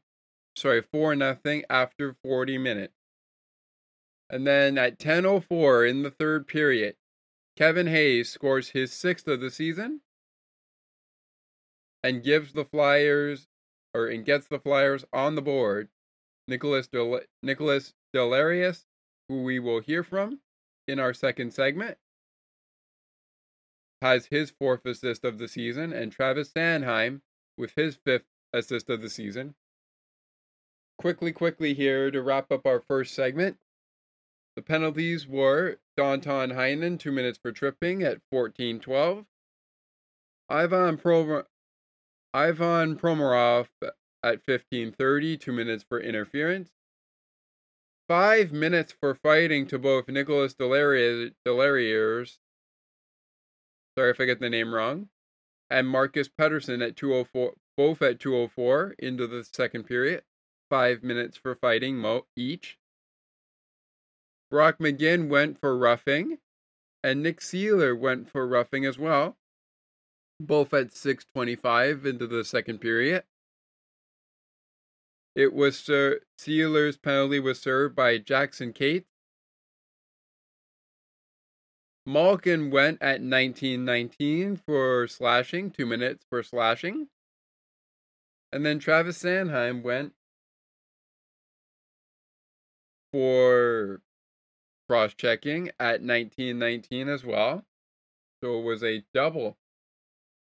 [0.56, 2.94] sorry four nothing after forty minutes.
[4.30, 6.96] And then at ten oh four in the third period,
[7.58, 10.02] Kevin Hayes scores his sixth of the season
[12.04, 13.48] and gives the Flyers
[13.94, 15.90] or and gets the Flyers on the board.
[16.48, 18.86] Nicholas Del- Nicholas Delarius,
[19.28, 20.40] who we will hear from
[20.88, 21.98] in our second segment,
[24.02, 27.22] has his fourth assist of the season, and Travis Sanheim
[27.58, 29.56] with his fifth assist of the season.
[30.98, 33.58] Quickly, quickly here to wrap up our first segment.
[34.56, 39.26] The penalties were Danton Heinen, two minutes for tripping at 14 12.
[40.50, 41.44] Ivan, Pro-
[42.34, 43.68] Ivan Provorov
[44.24, 46.72] at 15:30, two minutes for interference.
[48.08, 51.34] Five minutes for fighting to both Nicholas Delariers
[53.98, 55.10] Sorry if I get the name wrong.
[55.72, 60.24] And Marcus Pettersson at 204, both at 204 into the second period.
[60.70, 62.78] Five minutes for fighting mo- each.
[64.52, 66.38] Brock McGinn went for roughing,
[67.04, 69.36] and Nick Seeler went for roughing as well.
[70.40, 73.24] Both at 625 into the second period.
[75.36, 79.10] It was Sir Seeler's penalty was served by Jackson Cates
[82.08, 87.10] Malkin went at 1919 for slashing, two minutes for slashing.
[88.54, 90.14] And then Travis Sanheim went
[93.12, 94.00] for
[94.88, 97.66] cross checking at 1919 as well.
[98.42, 99.58] So it was a double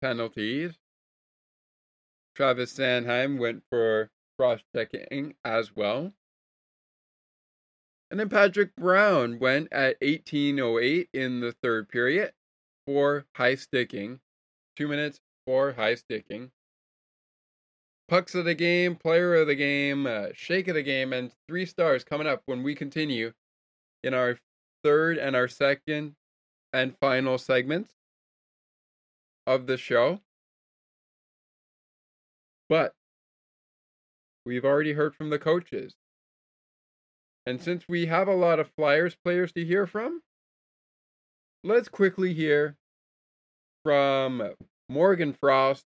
[0.03, 0.75] penalties.
[2.35, 6.13] Travis Sanheim went for cross checking as well.
[8.11, 12.33] And then Patrick Brown went at 1808 in the third period
[12.87, 14.21] for high sticking.
[14.77, 16.51] Two minutes for high sticking.
[18.09, 21.67] Pucks of the game, player of the game, uh, shake of the game, and three
[21.67, 23.33] stars coming up when we continue
[24.05, 24.39] in our
[24.85, 26.15] third and our second
[26.73, 27.91] and final segments
[29.49, 30.21] of the show.
[32.69, 32.93] But
[34.45, 35.97] we've already heard from the coaches.
[37.47, 40.21] And since we have a lot of Flyers players to hear from,
[41.63, 42.77] let's quickly hear
[43.85, 44.51] from
[44.89, 45.85] Morgan Frost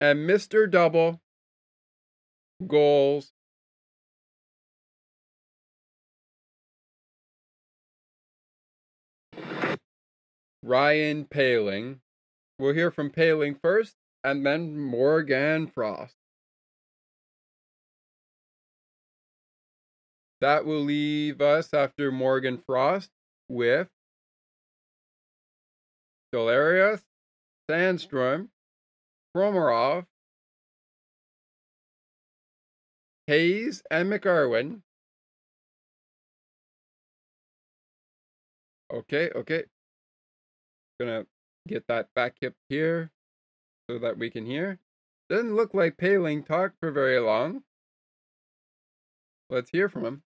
[0.00, 0.70] and Mr.
[0.70, 1.20] Double
[2.64, 3.32] goals.
[10.64, 11.98] Ryan Poehling.
[12.60, 16.21] We'll hear from Poehling first and then Morgan Frost.
[20.42, 23.08] That will leave us after Morgan Frost
[23.48, 23.86] with
[26.34, 27.00] Delarius,
[27.70, 28.48] Sandstrom,
[29.36, 30.04] Promarov,
[33.28, 34.82] Hayes, and MacEwen.
[38.92, 39.62] Okay, okay.
[40.98, 41.24] Gonna
[41.68, 43.12] get that back up here
[43.88, 44.80] so that we can hear.
[45.30, 47.62] Doesn't look like Poehling talked for very long.
[49.48, 50.22] Let's hear from him.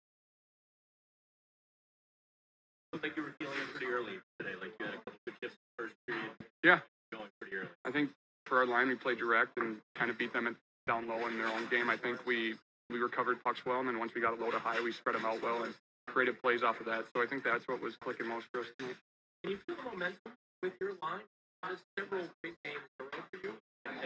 [2.94, 4.54] Looked like you were feeling pretty early today.
[4.62, 6.30] Like you had a couple good the first period.
[6.64, 6.80] Yeah.
[7.12, 7.74] Going pretty early.
[7.84, 8.12] I think
[8.46, 10.54] for our line, we played direct and kind of beat them at,
[10.86, 11.90] down low in their own game.
[11.90, 12.54] I think we
[12.92, 15.16] we recovered pucks well, and then once we got a low to high, we spread
[15.16, 15.74] them out well and
[16.06, 17.06] created plays off of that.
[17.16, 18.96] So I think that's what was clicking most for us tonight.
[19.42, 21.26] Can you feel the momentum with your line?
[21.64, 22.84] There's several big games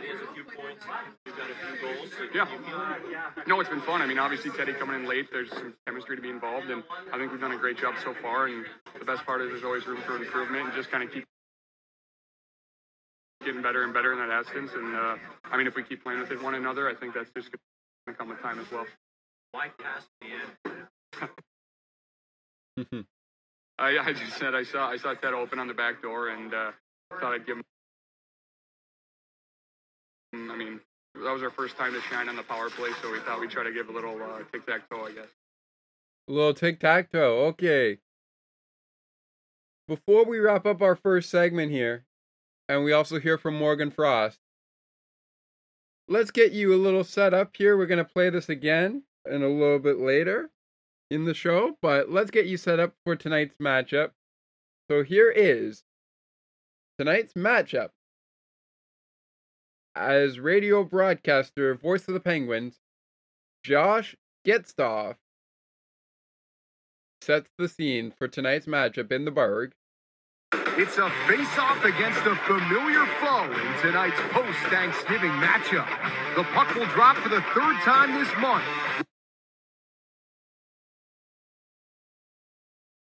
[0.08, 0.86] is a few points.
[1.26, 2.10] You've got a few goals.
[2.34, 2.48] Yeah.
[2.48, 3.48] You it?
[3.48, 4.02] No, it's been fun.
[4.02, 7.17] I mean, obviously Teddy coming in late, there's some chemistry to be involved, and I
[7.17, 8.48] think we've done a great job so far.
[8.48, 8.65] And
[8.98, 11.26] the best part is there's always room for improvement, and just kind of keep
[13.43, 14.72] getting better and better in that essence.
[14.74, 15.15] And uh,
[15.52, 17.60] I mean, if we keep playing with it one another, I think that's just going
[18.08, 18.86] to come with time as well.
[19.52, 20.58] Why pass the end?
[23.80, 26.54] I, I just said I saw I saw Ted open on the back door, and
[26.54, 26.72] uh,
[27.20, 27.63] thought I'd give him.
[30.34, 30.80] I mean,
[31.16, 33.50] that was our first time to shine on the power play, so we thought we'd
[33.50, 35.28] try to give a little uh, tic tac toe, I guess.
[36.30, 37.46] A little tic tac toe.
[37.48, 38.00] Okay.
[39.88, 42.06] Before we wrap up our first segment here,
[42.68, 44.40] and we also hear from Morgan Frost,
[46.10, 47.78] let's get you a little set up here.
[47.78, 50.50] We're going to play this again and a little bit later
[51.10, 54.12] in the show, but let's get you set up for tonight's matchup.
[54.90, 55.84] So here is
[56.98, 57.90] tonight's matchup.
[59.98, 62.78] As radio broadcaster, voice of the Penguins,
[63.64, 65.16] Josh Getzoff
[67.22, 69.74] sets the scene for tonight's matchup in the Burgh.
[70.54, 75.90] It's a face-off against a familiar foe in tonight's post-Thanksgiving matchup.
[76.36, 78.64] The puck will drop for the third time this month.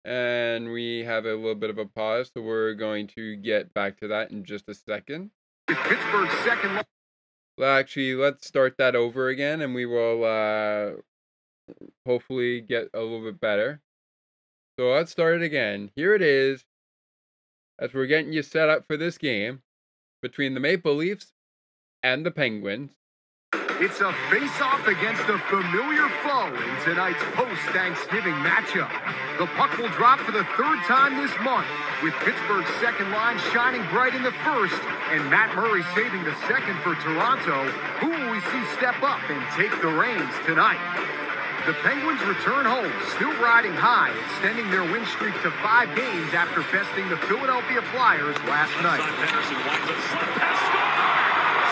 [0.05, 4.01] And we have a little bit of a pause, so we're going to get back
[4.01, 5.31] to that in just a second.
[5.75, 6.85] Pittsburgh's second.
[7.59, 10.93] Well, actually, let's start that over again, and we will uh,
[12.07, 13.81] hopefully get a little bit better.
[14.79, 15.91] So let's start it again.
[15.95, 16.65] Here it is,
[17.79, 19.61] as we're getting you set up for this game
[20.23, 21.33] between the Maple Leafs
[22.03, 22.93] and the Penguins.
[23.81, 28.93] It's a face-off against a familiar foe in tonight's post-Thanksgiving matchup.
[29.41, 31.65] The puck will drop for the third time this month,
[32.05, 34.77] with Pittsburgh's second line shining bright in the first,
[35.17, 37.65] and Matt Murray saving the second for Toronto.
[38.05, 40.77] Who will we see step up and take the reins tonight?
[41.65, 46.61] The Penguins return home, still riding high, extending their win streak to five games after
[46.69, 49.01] besting the Philadelphia Flyers last night.
[49.01, 50.85] Henderson winds up slip pass score.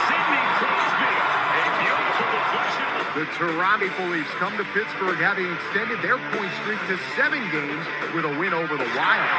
[0.08, 1.08] Sidney Crosby.
[1.48, 3.07] A beautiful deflection.
[3.18, 7.82] The Toronto Leafs come to Pittsburgh having extended their point streak to seven games
[8.14, 9.30] with a win over the Wild.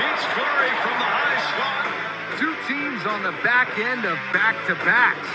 [0.00, 1.84] Beats Fleury from the high slot.
[2.40, 5.28] Two teams on the back end of back-to-backs.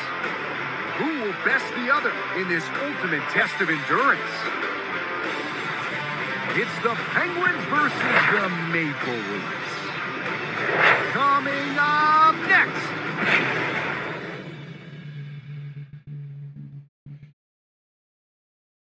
[0.98, 2.10] Who will best the other
[2.42, 4.34] in this ultimate test of endurance?
[6.58, 9.74] It's the Penguins versus the Maple Leafs.
[11.14, 13.73] Coming up next.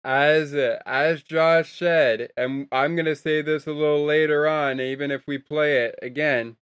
[0.05, 5.27] As as Josh said, and I'm gonna say this a little later on, even if
[5.27, 6.57] we play it again.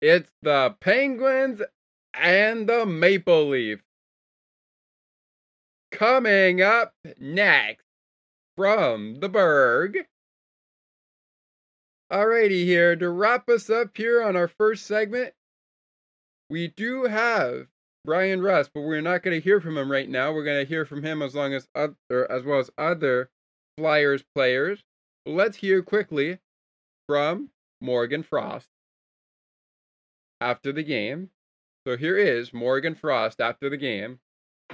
[0.00, 1.62] It's the Penguins
[2.12, 3.80] and the Maple Leaf.
[5.92, 7.84] Coming up next
[8.56, 9.98] from the Burgh.
[12.10, 15.34] Alrighty, here to wrap us up here on our first segment,
[16.50, 17.68] we do have
[18.04, 20.32] Bryan Rust, but we're not going to hear from him right now.
[20.32, 23.30] We're going to hear from him as long as other, as well as other
[23.78, 24.82] Flyers players.
[25.24, 26.38] Let's hear quickly
[27.08, 27.50] from
[27.80, 28.68] Morgan Frost
[30.40, 31.30] after the game.
[31.86, 34.18] So here is Morgan Frost after the game.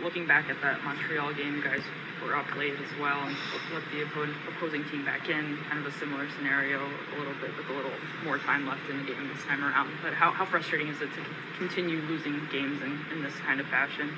[0.02, 1.82] Looking back at that Montreal game, you guys
[2.22, 3.36] were up late as well and
[3.74, 5.58] let the opposing team back in.
[5.68, 7.90] Kind of a similar scenario, a little bit with a little
[8.24, 9.90] more time left in the game this time around.
[10.02, 11.22] But how, how frustrating is it to
[11.58, 14.16] continue losing games in, in this kind of fashion?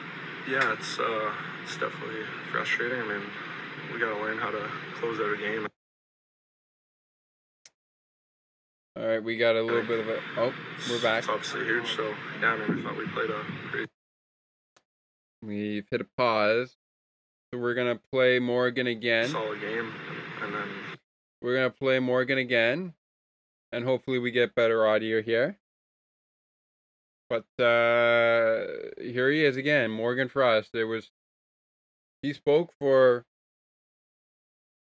[0.49, 3.01] Yeah, it's uh, it's definitely frustrating.
[3.01, 3.23] I mean,
[3.93, 5.67] we got to learn how to close out a game.
[8.97, 10.19] All right, we got a little bit of a.
[10.37, 10.53] Oh,
[10.91, 11.21] we're back.
[11.21, 11.95] It's obviously huge.
[11.95, 13.90] So yeah, I mean, I thought we played a pretty
[15.43, 16.77] We've hit a pause.
[17.53, 19.29] So we're going to play Morgan again.
[19.29, 19.93] solid game,
[20.43, 20.69] and then
[21.43, 22.95] We're going to play Morgan again.
[23.73, 25.59] and hopefully we get better audio here.
[27.29, 28.67] But uh,
[29.01, 30.73] here he is again, Morgan Frost.
[30.73, 31.11] There was
[32.23, 33.25] he spoke for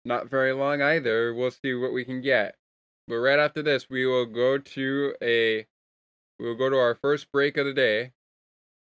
[0.04, 1.34] not very long either.
[1.34, 2.54] We'll see what we can get.
[3.08, 5.66] But right after this, we will go to a
[6.38, 8.12] we will go to our first break of the day.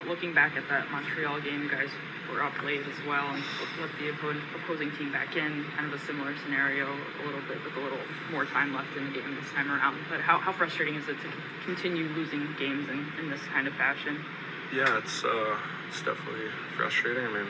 [0.03, 1.89] Looking back at that Montreal game, guys
[2.29, 3.43] were up late as well and
[3.81, 4.13] let the
[4.55, 5.65] opposing team back in.
[5.75, 7.97] Kind of a similar scenario, a little bit with a little
[8.29, 9.97] more time left in the game this time around.
[10.07, 11.29] But how, how frustrating is it to
[11.65, 14.23] continue losing games in, in this kind of fashion?
[14.71, 17.25] Yeah, it's uh, it's definitely frustrating.
[17.25, 17.47] I mean,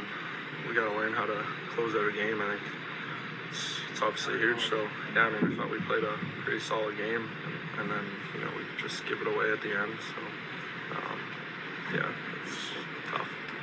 [0.70, 1.44] we got to learn how to
[1.76, 2.42] close out a game.
[2.42, 2.62] I think
[3.52, 4.70] it's, it's obviously huge.
[4.70, 6.16] So yeah, I mean, I thought we played a
[6.46, 9.76] pretty solid game, and, and then you know we just give it away at the
[9.76, 9.92] end.
[10.00, 11.20] So um,
[11.94, 12.35] yeah.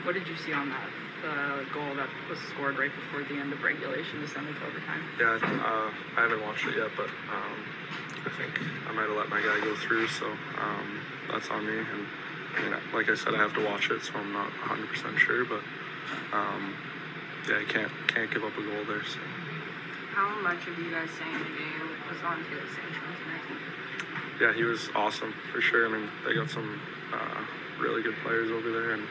[0.05, 0.91] What did you see on that
[1.23, 4.67] uh, goal that was scored right before the end of regulation to send it to
[4.67, 5.03] overtime?
[5.15, 7.55] Yeah, uh, I haven't watched it yet, but um,
[8.27, 11.01] I think I might have let my guy go through, so um,
[11.31, 11.79] that's on me.
[11.79, 12.07] And
[12.57, 15.45] I mean, like I said, I have to watch it, so I'm not 100% sure,
[15.45, 15.63] but
[16.33, 16.75] um,
[17.49, 19.05] yeah, I can't can't give up a goal there.
[19.07, 19.21] So.
[20.19, 23.47] How much of you guys saying the game was on Felix Sandstrom tonight?
[24.41, 25.87] Yeah, he was awesome for sure.
[25.87, 26.81] I mean, they got some
[27.15, 27.41] uh,
[27.79, 29.07] really good players over there, and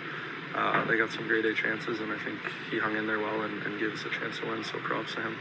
[0.56, 2.40] uh, they got some great A chances, and I think
[2.70, 4.64] he hung in there well and, and gave us a chance to win.
[4.64, 5.38] So props to him.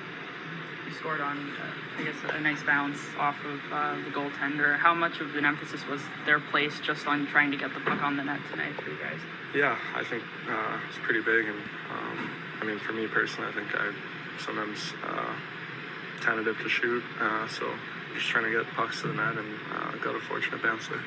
[0.86, 4.76] You scored on, uh, I guess, a nice bounce off of uh, the goaltender.
[4.78, 8.02] How much of an emphasis was their place just on trying to get the puck
[8.02, 9.20] on the net tonight for you guys?
[9.54, 11.58] Yeah, I think uh, it's pretty big, and
[11.90, 12.30] um,
[12.61, 13.92] I mean, for me personally, I think I
[14.38, 15.34] sometimes uh,
[16.20, 17.70] tentative to shoot, uh, so
[18.14, 21.02] just trying to get pucks to the net and uh, got a fortunate bounce there.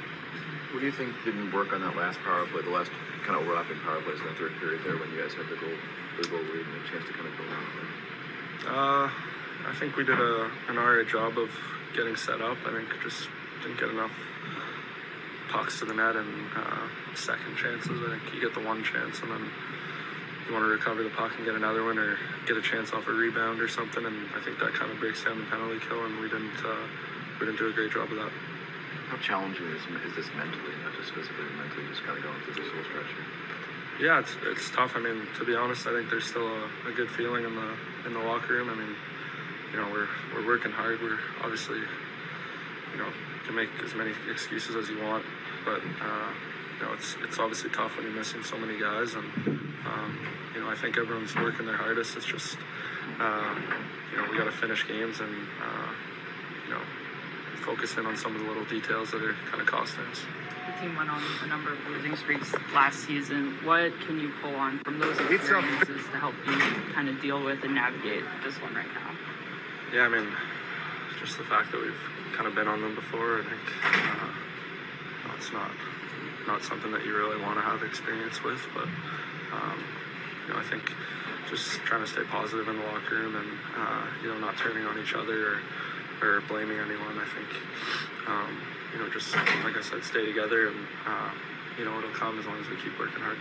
[0.74, 2.90] What do you think didn't work on that last power play, the last
[3.22, 5.56] kind of overlapping power plays in the third period there when you guys had the
[5.56, 5.70] goal,
[6.18, 7.62] the goal lead and a chance to kind of go on?
[8.74, 9.12] Uh,
[9.70, 11.54] I think we did a, an alright job of
[11.94, 12.58] getting set up.
[12.66, 13.30] I think just
[13.62, 14.12] didn't get enough
[15.54, 17.94] pucks to the net and uh, second chances.
[17.94, 19.46] I think you get the one chance and then
[20.48, 22.18] you want to recover the puck and get another one or
[22.48, 24.04] get a chance off a rebound or something.
[24.04, 26.82] And I think that kind of breaks down the penalty kill, and we didn't uh,
[27.40, 28.32] we didn't do a great job of that.
[29.14, 32.64] How challenging is, is this mentally, not just physically, mentally, just kind of going through
[32.64, 33.14] this whole stretch?
[34.02, 34.94] Yeah, it's it's tough.
[34.96, 37.70] I mean, to be honest, I think there's still a, a good feeling in the
[38.08, 38.72] in the locker room.
[38.72, 38.96] I mean,
[39.72, 41.00] you know, we're we're working hard.
[41.00, 43.06] We're obviously, you know,
[43.46, 45.24] can make as many excuses as you want,
[45.64, 46.30] but uh,
[46.80, 50.62] you know, it's it's obviously tough when you're missing so many guys, and um, you
[50.62, 52.18] know, I think everyone's working their hardest.
[52.18, 52.58] It's just,
[53.20, 53.56] uh,
[54.10, 55.94] you know, we got to finish games and uh,
[57.64, 60.22] focus in on some of the little details that are kind of costing us.
[60.68, 63.58] The team went on a number of losing streaks last season.
[63.64, 66.54] What can you pull on from those experiences to help you
[66.94, 69.16] kind of deal with and navigate this one right now?
[69.94, 70.28] Yeah, I mean,
[71.20, 71.96] just the fact that we've
[72.34, 73.40] kind of been on them before.
[73.40, 74.28] I think uh,
[75.28, 75.72] no, it's not
[76.48, 78.88] not something that you really want to have experience with, but
[79.54, 79.80] um,
[80.48, 80.92] you know, I think
[81.50, 83.48] just trying to stay positive in the locker room and
[83.78, 85.60] uh, you know not turning on each other or,
[86.22, 87.18] or blaming anyone.
[87.18, 88.62] I think um,
[88.94, 91.32] you know just like I said, stay together and uh,
[91.78, 93.38] you know it'll come as long as we keep working hard.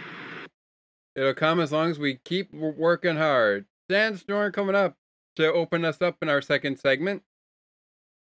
[1.14, 3.66] It'll come as long as we keep working hard.
[3.90, 4.96] Sandstrom coming up
[5.36, 7.22] to open us up in our second segment.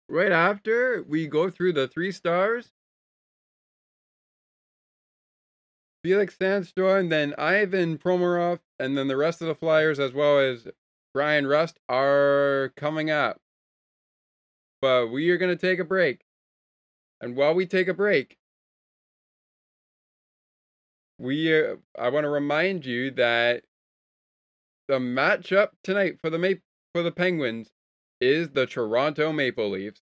[0.08, 2.72] Right after we go through the three stars
[6.02, 10.66] Felix Sandstrom, then Ivan Provorov, and then the rest of the Flyers, as well as
[11.14, 13.40] Bryan Rust, are coming up.
[14.82, 16.24] But we are going to take a break.
[17.20, 18.36] And while we take a break,
[21.18, 23.62] we uh, I want to remind you that
[24.88, 26.60] the matchup tonight for the Ma-
[26.92, 27.70] for the Penguins
[28.20, 30.02] is the Toronto Maple Leafs.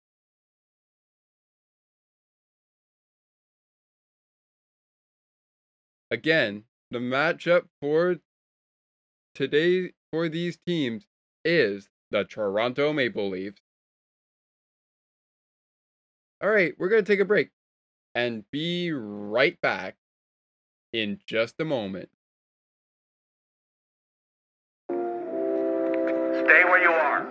[6.11, 8.17] Again, the matchup for
[9.35, 11.07] today for these teams
[11.45, 13.61] is the Toronto Maple Leafs.
[16.41, 17.51] All right, we're going to take a break
[18.15, 19.97] and be right back
[20.93, 22.11] in just a moment.
[24.89, 24.95] Stay
[26.65, 27.27] where you are.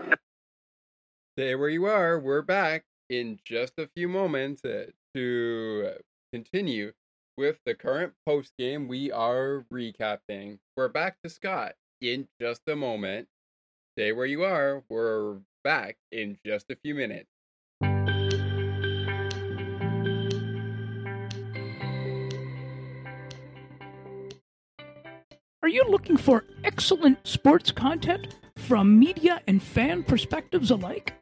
[1.37, 2.19] Stay where you are.
[2.19, 5.93] We're back in just a few moments uh, to
[6.33, 6.91] continue
[7.37, 10.59] with the current post game we are recapping.
[10.75, 13.29] We're back to Scott in just a moment.
[13.95, 14.83] Stay where you are.
[14.89, 17.29] We're back in just a few minutes.
[25.67, 31.13] Are you looking for excellent sports content from media and fan perspectives alike?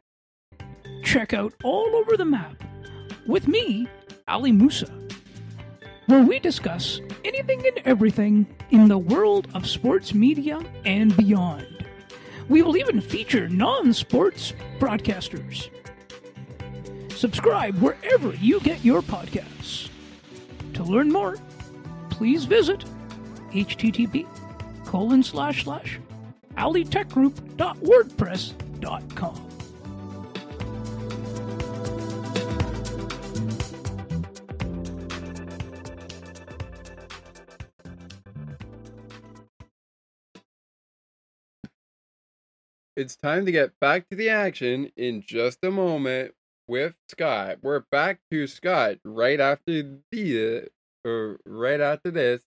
[1.02, 2.62] Check out All Over the Map
[3.26, 3.88] with me,
[4.28, 4.88] Ali Musa,
[6.06, 11.84] where we discuss anything and everything in the world of sports media and beyond.
[12.48, 15.70] We will even feature non sports broadcasters.
[17.10, 19.88] Subscribe wherever you get your podcasts.
[20.74, 21.36] To learn more,
[22.10, 22.84] please visit
[23.64, 24.26] http
[24.84, 25.98] colon slash slash
[26.56, 29.46] alitechgroup.wordpress.com.
[42.96, 46.32] It's time to get back to the action in just a moment
[46.66, 47.58] with Scott.
[47.60, 50.68] We're back to Scott right after the
[51.04, 52.42] or right after this,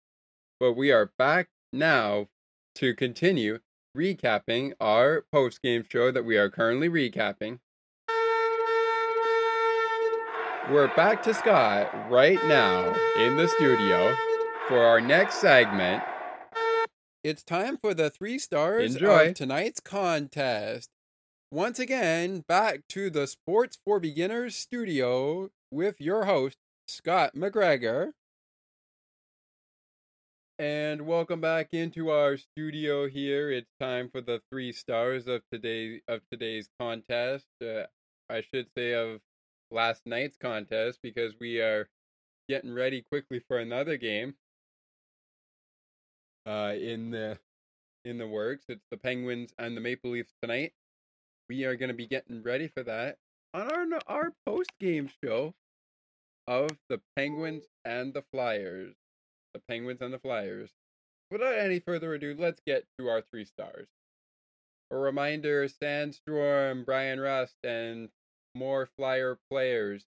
[0.60, 2.28] but we are back now
[2.76, 3.60] to continue
[3.96, 7.60] recapping our post game show that we are currently recapping.
[10.70, 14.16] We're back to Scott right now in the studio
[14.68, 16.04] for our next segment.
[17.24, 19.30] It's time for the three stars Enjoy.
[19.30, 20.90] of tonight's contest.
[21.52, 26.58] Once again, back to the Sports for Beginners studio with your host,
[26.88, 28.12] Scott McGregor.
[30.60, 33.50] And welcome back into our studio here.
[33.50, 37.46] It's time for the three stars of today of today's contest.
[37.64, 37.84] Uh,
[38.30, 39.22] I should say of
[39.72, 41.88] last night's contest because we are
[42.50, 44.36] getting ready quickly for another game.
[46.46, 47.40] Uh, in the
[48.04, 50.74] in the works, it's the Penguins and the Maple Leafs tonight.
[51.48, 53.16] We are going to be getting ready for that
[53.54, 55.54] on our our post game show
[56.48, 58.98] of the Penguins and the Flyers
[59.54, 60.72] the Penguins and the Flyers.
[61.32, 63.88] Without any further ado, let's get to our three stars.
[64.92, 68.10] A reminder Sandstrom, Bryan Rust, and
[68.56, 70.04] more Flyer players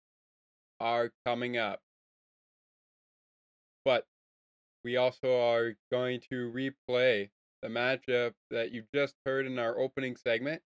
[0.80, 1.80] are coming up.
[3.86, 4.06] But
[4.84, 7.30] we also are going to replay
[7.62, 10.62] the matchup that you just heard in our opening segment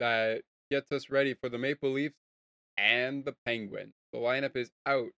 [0.00, 2.16] that gets us ready for the Maple Leafs
[2.78, 3.94] and the Penguins.
[4.12, 5.10] The lineup is out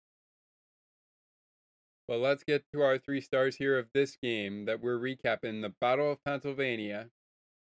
[2.08, 5.74] but let's get to our three stars here of this game that we're recapping the
[5.82, 7.10] Battle of Pennsylvania.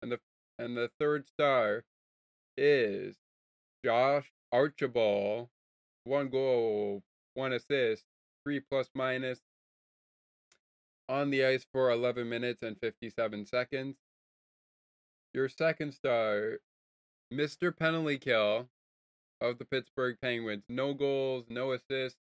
[0.03, 0.21] And the
[0.59, 1.85] and the third star
[2.57, 3.17] is
[3.85, 5.49] Josh Archibald.
[6.05, 7.03] One goal,
[7.35, 8.05] one assist,
[8.45, 9.41] three plus minus
[11.09, 13.97] on the ice for 11 minutes and 57 seconds.
[15.35, 16.59] Your second star,
[17.33, 17.77] Mr.
[17.77, 18.69] Penalty Kill
[19.41, 20.65] of the Pittsburgh Penguins.
[20.69, 22.19] No goals, no assists.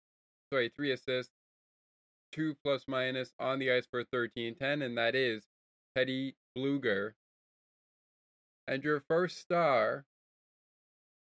[0.53, 1.33] Sorry, three assists,
[2.33, 5.45] two plus minus on the ice for 13-10, and that is
[5.97, 7.14] Teddy Blueger.
[8.66, 10.05] And your first star,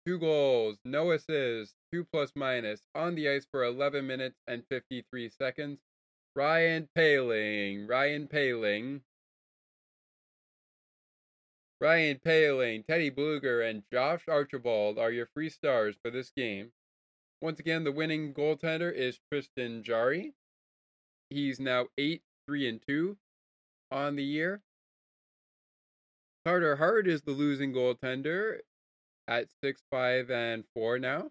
[0.06, 5.30] two goals, no assists, two plus minus on the ice for 11 minutes and 53
[5.30, 5.80] seconds.
[6.34, 9.00] Ryan Poehling, Ryan Poehling,
[11.80, 16.72] Ryan Poehling, Teddy Blueger, and Josh Archibald are your free stars for this game.
[17.42, 20.32] Once again, the winning goaltender is Tristan Jarry.
[21.30, 23.16] He's now 8 3 and 2
[23.90, 24.60] on the year.
[26.44, 28.60] Carter Hart is the losing goaltender
[29.26, 31.30] at 6 5 and 4 now.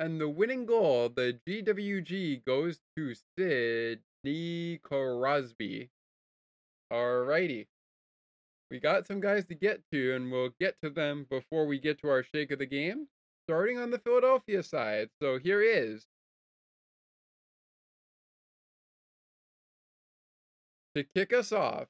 [0.00, 5.90] And the winning goal, the GWG, goes to Sidney Crosby.
[6.92, 7.66] Alrighty.
[8.70, 12.00] We got some guys to get to, and we'll get to them before we get
[12.00, 13.06] to our shake of the game.
[13.48, 15.10] Starting on the Philadelphia side.
[15.22, 16.06] So here is
[20.94, 21.86] to kick us off,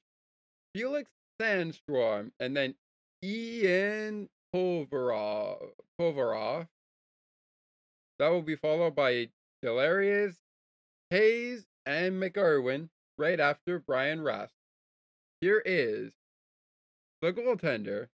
[0.75, 2.75] Felix Sandstrom, and then
[3.23, 5.71] Ian Provorov.
[6.01, 6.69] Provorov.
[8.19, 9.29] That will be followed by
[9.65, 10.37] Deslauriers,
[11.11, 12.89] Hayes, and MacEwen
[13.19, 14.55] right after Bryan Rust.
[15.41, 16.13] Here is
[17.21, 18.09] the goaltender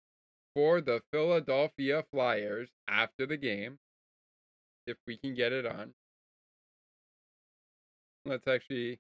[0.55, 3.79] for the Philadelphia Flyers after the game,
[4.87, 5.93] if we can get it on.
[8.25, 8.99] Let's actually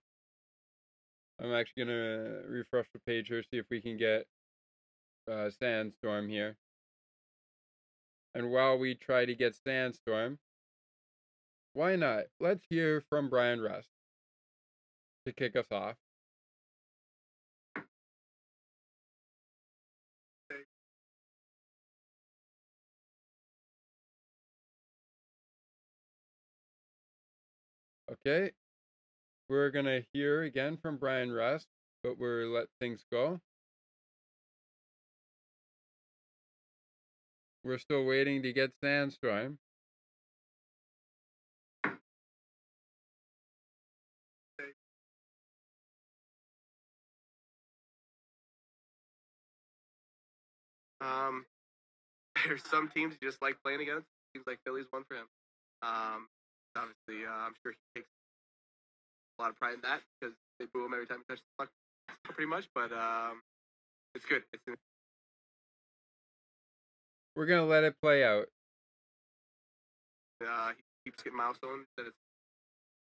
[1.43, 4.27] I'm actually gonna refresh the page here, see if we can get
[5.29, 6.57] uh, Sandstrom here.
[8.35, 10.39] And while we try to get Sandstrom,
[11.73, 12.25] why not?
[12.41, 13.89] Let's hear from Bryan Rust
[15.27, 15.97] to kick us off.
[28.27, 28.51] Okay,
[29.51, 31.67] we're going to hear again from Bryan Rust,
[32.05, 33.41] but we're let things go.
[37.65, 39.57] We're still waiting to get Sandstrom.
[51.03, 51.45] Um,
[52.47, 54.07] there's some teams you just like playing against.
[54.33, 55.27] Seems like Philly's one for him.
[55.83, 56.29] Um,
[56.77, 58.09] obviously, uh, I'm sure he takes
[59.41, 61.65] a lot of pride in that because they boo him every time he touches the
[61.65, 61.71] puck,
[62.25, 62.69] pretty much.
[62.75, 63.41] But um,
[64.15, 64.43] it's good.
[64.53, 64.63] It's
[67.35, 68.47] We're gonna let it play out.
[70.45, 71.87] uh, he keeps getting milestones.
[71.97, 72.17] That it's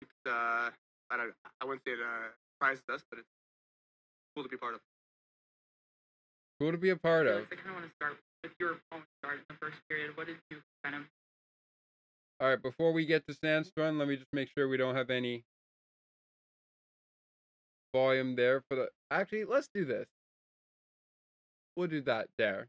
[0.00, 0.70] keeps, uh,
[1.10, 1.34] I don't.
[1.60, 3.28] I wouldn't say it uh, surprises us, but it's
[4.34, 4.80] cool to be part of.
[6.60, 7.44] Cool to be a part of.
[7.52, 10.16] I kind of want to start with your opponent start in the first period.
[10.16, 11.02] What did you kind of
[12.40, 15.10] All right, before we get to Sandstrom, let me just make sure we don't have
[15.10, 15.44] any
[17.94, 18.88] volume there for the.
[19.10, 20.06] Actually, let's do this.
[21.76, 22.68] We'll do that there.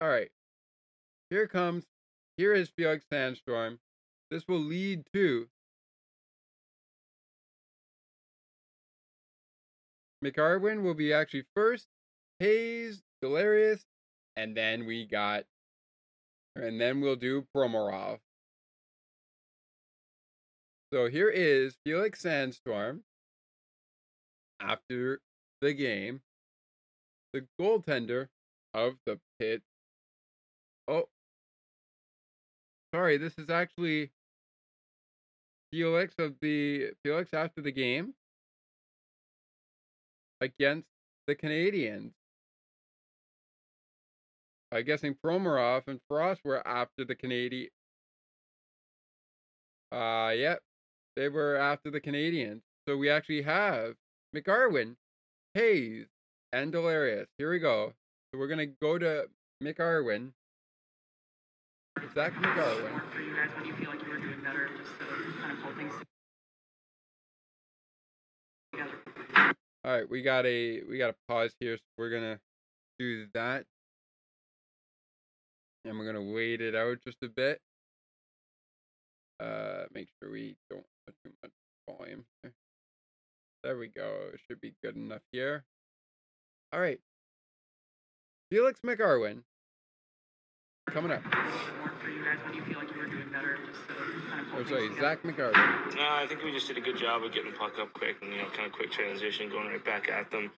[0.00, 0.30] All right.
[1.30, 1.84] Here comes.
[2.36, 3.78] Here is Felix Sandstrom.
[4.30, 5.46] This will lead to
[10.24, 11.86] MacEwen will be actually first,
[12.40, 13.82] Hayes, Deslauriers,
[14.34, 15.44] and then we got,
[16.56, 18.18] and then we'll do Provorov.
[20.92, 23.00] So here is Felix Sandstrom
[24.60, 25.20] after
[25.60, 26.20] the game,
[27.32, 28.28] the goaltender
[28.74, 29.62] of the pit.
[30.88, 31.08] Oh,
[32.94, 34.10] sorry, this is actually
[35.72, 38.14] Felix of the Felix after the game
[40.40, 40.88] against
[41.26, 42.12] the Canadiens.
[44.72, 47.70] I guessing Provorov and Frost were after the Canadian.
[49.92, 50.60] Uh, yep,
[51.14, 52.60] they were after the Canadiens.
[52.88, 53.94] So we actually have
[54.36, 54.96] MacEwen,
[55.54, 56.06] Hayes,
[56.52, 57.26] and Deslauriers.
[57.38, 57.92] Here we go.
[58.30, 59.26] So we're gonna go to
[59.62, 60.32] MacEwen.
[62.14, 63.12] Zack MacEwen.
[63.12, 65.64] for you guys when you feel like you were doing better, just to kind of
[65.64, 65.92] pull things
[68.72, 69.54] together?
[69.84, 71.76] All right, we got a we got a pause here.
[71.76, 72.38] So we're gonna
[72.98, 73.64] do that,
[75.84, 77.60] and we're gonna wait it out just a bit.
[79.40, 81.52] Uh, make sure we don't put too much
[81.88, 82.24] volume.
[82.42, 82.52] Here.
[83.66, 84.30] There we go.
[84.32, 85.64] It should be good enough here.
[86.72, 87.00] All right,
[88.48, 89.42] Felix MacEwen
[90.88, 91.24] coming up.
[91.24, 93.94] Work for you guys when you feel like you were doing better, just to
[94.30, 95.00] kind of pull Oh, sorry, together?
[95.00, 95.96] Zack MacEwen.
[95.96, 98.18] No, I think we just did a good job of getting the puck up quick
[98.22, 100.52] and you know, kind of quick transition, going right back at them.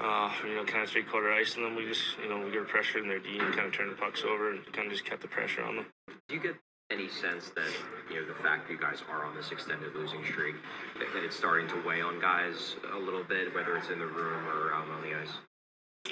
[0.00, 2.50] Uh, you know, kind of three quarter ice, and then we just, you know, we
[2.50, 4.92] got pressure in their D and kind of turned the pucks over and kind of
[4.94, 5.86] just kept the pressure on them.
[6.26, 6.54] Do you get
[6.90, 7.70] any sense that
[8.10, 10.56] you know the fact that you guys are on this extended losing streak
[10.98, 14.06] that, that it's starting to weigh on guys a little bit, whether it's in the
[14.06, 15.34] room or out on the ice?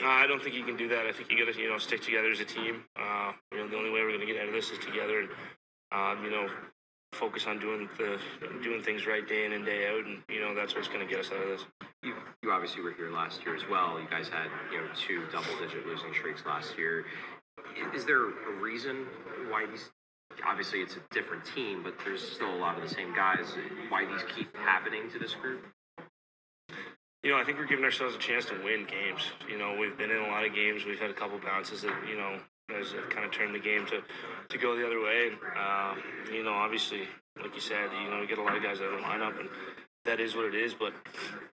[0.03, 1.07] Uh, I don't think you can do that.
[1.07, 2.85] I think you got to, you know, stick together as a team.
[2.95, 5.21] Uh, you know, the only way we're going to get out of this is together,
[5.21, 5.31] and
[5.91, 6.47] um, you know,
[7.13, 8.19] focus on doing the
[8.63, 11.07] doing things right day in and day out, and you know, that's what's going to
[11.07, 11.67] get us out of this.
[12.03, 13.99] You, you obviously were here last year as well.
[13.99, 17.05] You guys had you know two double-digit losing streaks last year.
[17.95, 19.07] Is there a reason
[19.49, 19.91] why these?
[20.47, 23.47] Obviously, it's a different team, but there's still a lot of the same guys.
[23.89, 25.65] Why these keep happening to this group?
[27.23, 29.23] You know, I think we're giving ourselves a chance to win games.
[29.51, 30.85] You know, we've been in a lot of games.
[30.85, 32.39] We've had a couple bounces that you know
[32.71, 34.03] has kind of turned the game to
[34.49, 35.29] to go the other way.
[35.29, 35.95] And uh,
[36.33, 37.09] you know, obviously,
[37.43, 39.39] like you said, you know, we get a lot of guys out of the lineup,
[39.41, 39.49] and
[40.05, 40.75] that is what it is.
[40.75, 40.93] But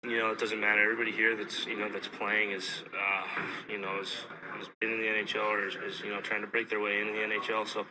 [0.03, 0.83] you know, it doesn't matter.
[0.83, 4.15] Everybody here that's you know that's playing is uh, you know is
[4.59, 7.01] has been in the NHL or is, is you know trying to break their way
[7.01, 7.67] into the NHL.
[7.67, 7.87] So.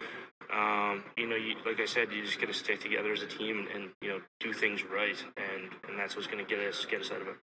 [0.54, 3.28] Um, you know, you, like I said, you just got to stick together as a
[3.28, 6.86] team and, you know do things right, and, and that's what's going to get us
[6.86, 7.36] get us out of it.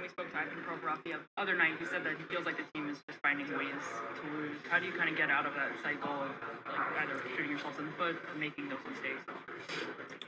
[0.00, 2.68] We spoke to Ivan Provorov the other night, he said that he feels like the
[2.74, 4.56] team is just finding ways to lose.
[4.68, 6.30] How do you kind of get out of that cycle of
[6.68, 9.24] like either shooting yourselves in the foot or making those mistakes?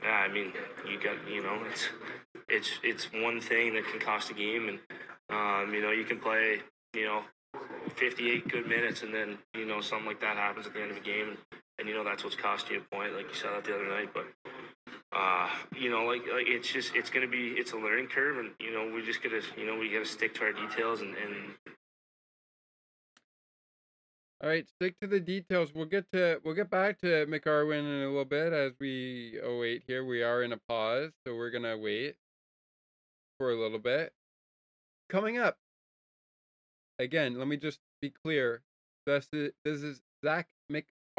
[0.01, 0.51] Yeah, I mean,
[0.89, 1.89] you got you know, it's
[2.49, 4.79] it's it's one thing that can cost a game, and
[5.29, 6.59] um, you know, you can play
[6.93, 7.21] you know,
[7.95, 10.97] 58 good minutes, and then you know something like that happens at the end of
[10.97, 11.37] a game, and,
[11.79, 13.87] and you know that's what's costing you a point, like you saw that the other
[13.87, 14.09] night.
[14.13, 14.25] But
[15.11, 18.51] uh, you know, like, like it's just it's gonna be it's a learning curve, and
[18.59, 21.55] you know we just gotta you know we gotta stick to our details and, and
[24.41, 25.73] All right, stick to the details.
[25.73, 29.83] We'll get to we'll get back to MacEwen in a little bit as we await
[29.87, 30.05] here.
[30.05, 32.15] We are in a pause, so we're gonna wait
[33.37, 34.13] for a little bit.
[35.09, 35.57] Coming up,
[36.99, 38.61] again, let me just be clear.
[39.05, 40.47] This is this is Zach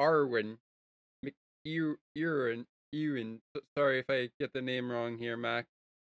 [0.01, 0.57] McArwin,
[1.67, 3.41] MacEwen, Ewan.
[3.77, 5.67] Sorry if I get the name wrong here, Mac.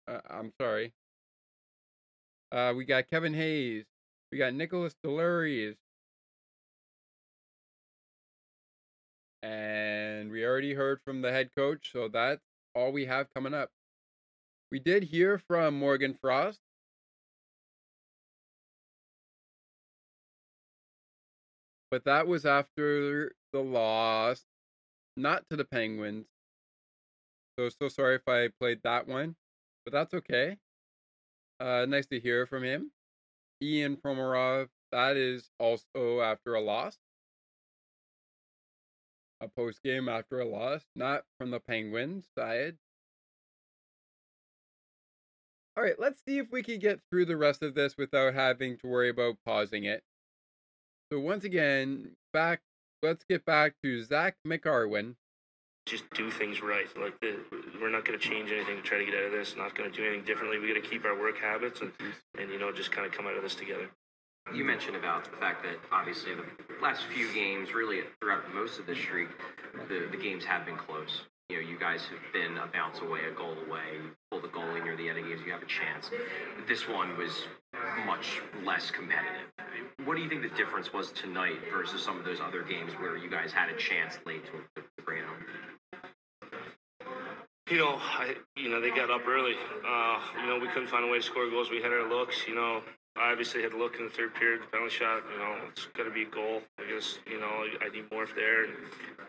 [0.08, 0.94] Uh, I'm sorry.
[2.52, 3.86] Uh, we got Kevin Hayes.
[4.32, 5.76] We got Nicolas Deslauriers.
[9.44, 12.42] And we already heard from the head coach, so that's
[12.76, 13.70] all we have coming up.
[14.72, 16.60] We did hear from Morgan Frost.
[21.92, 24.44] but that was after the loss,
[25.18, 26.28] not to the Penguins.
[27.60, 29.36] So so sorry if I played that one,
[29.86, 30.58] but that's okay.
[31.60, 32.92] Uh, nice to hear from him.
[33.62, 36.98] Ian Provorov, that is also after a loss.
[39.42, 42.78] A post game after a loss, not from the Penguins side.
[45.78, 48.78] All right, let's see if we can get through the rest of this without having
[48.80, 50.04] to worry about pausing it.
[51.12, 52.62] So once again, back.
[53.04, 55.16] Let's get back to Zack MacEwen.
[55.88, 56.86] just do things right.
[57.00, 57.40] Like the,
[57.82, 59.56] we're not going to change anything to try to get out of this.
[59.58, 60.60] Not going to do anything differently.
[60.60, 62.42] We got to keep our work habits and, mm-hmm.
[62.42, 63.90] and you know just kind of come out of this together.
[64.54, 66.44] You mentioned about the fact that obviously the
[66.82, 69.30] last few games, really throughout most of the streak,
[69.88, 71.22] the, the games have been close.
[71.52, 73.84] You know, you guys have been a bounce away, a goal away.
[73.96, 76.10] You pull the goalie near the end of games, you have a chance.
[76.66, 77.44] This one was
[78.06, 79.52] much less competitive.
[80.06, 83.18] What do you think the difference was tonight versus some of those other games where
[83.18, 85.44] you guys had a chance late to, to bring it home?
[87.70, 89.56] You know, I you know they got up early.
[89.86, 91.70] Uh, you know we couldn't find a way to score goals.
[91.70, 92.48] We had our looks.
[92.48, 92.82] You know,
[93.18, 94.62] obviously had to look in the third period.
[94.62, 95.24] The penalty shot.
[95.32, 96.62] You know, it's got to be a goal.
[96.80, 98.66] I guess you know I need more if there.
[98.66, 98.74] And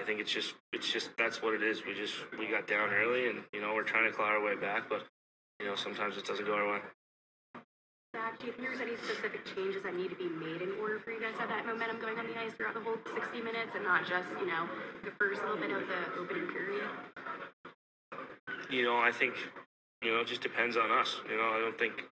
[0.01, 1.85] I think it's just it's just that's what it is.
[1.87, 4.57] We just we got down early, and you know we're trying to claw our way
[4.57, 5.07] back, but
[5.61, 6.81] you know sometimes it doesn't go our way.
[8.15, 10.99] Zach, do you think there's any specific changes that need to be made in order
[10.99, 13.41] for you guys to have that momentum going on the ice throughout the whole 60
[13.41, 14.69] minutes and not just, you know,
[15.03, 16.85] the first little bit of the opening period?
[18.69, 19.33] You know, I think
[20.03, 21.23] you know it just depends on us.
[21.25, 22.05] You know, I don't think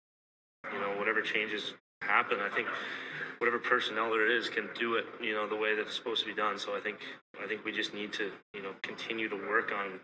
[0.71, 2.39] you know whatever changes happen.
[2.39, 2.67] I think
[3.39, 5.05] whatever personnel there is can do it.
[5.21, 6.59] You know, the way that it's supposed to be done.
[6.59, 6.97] So I think
[7.41, 9.99] I think we just need to you know continue to work on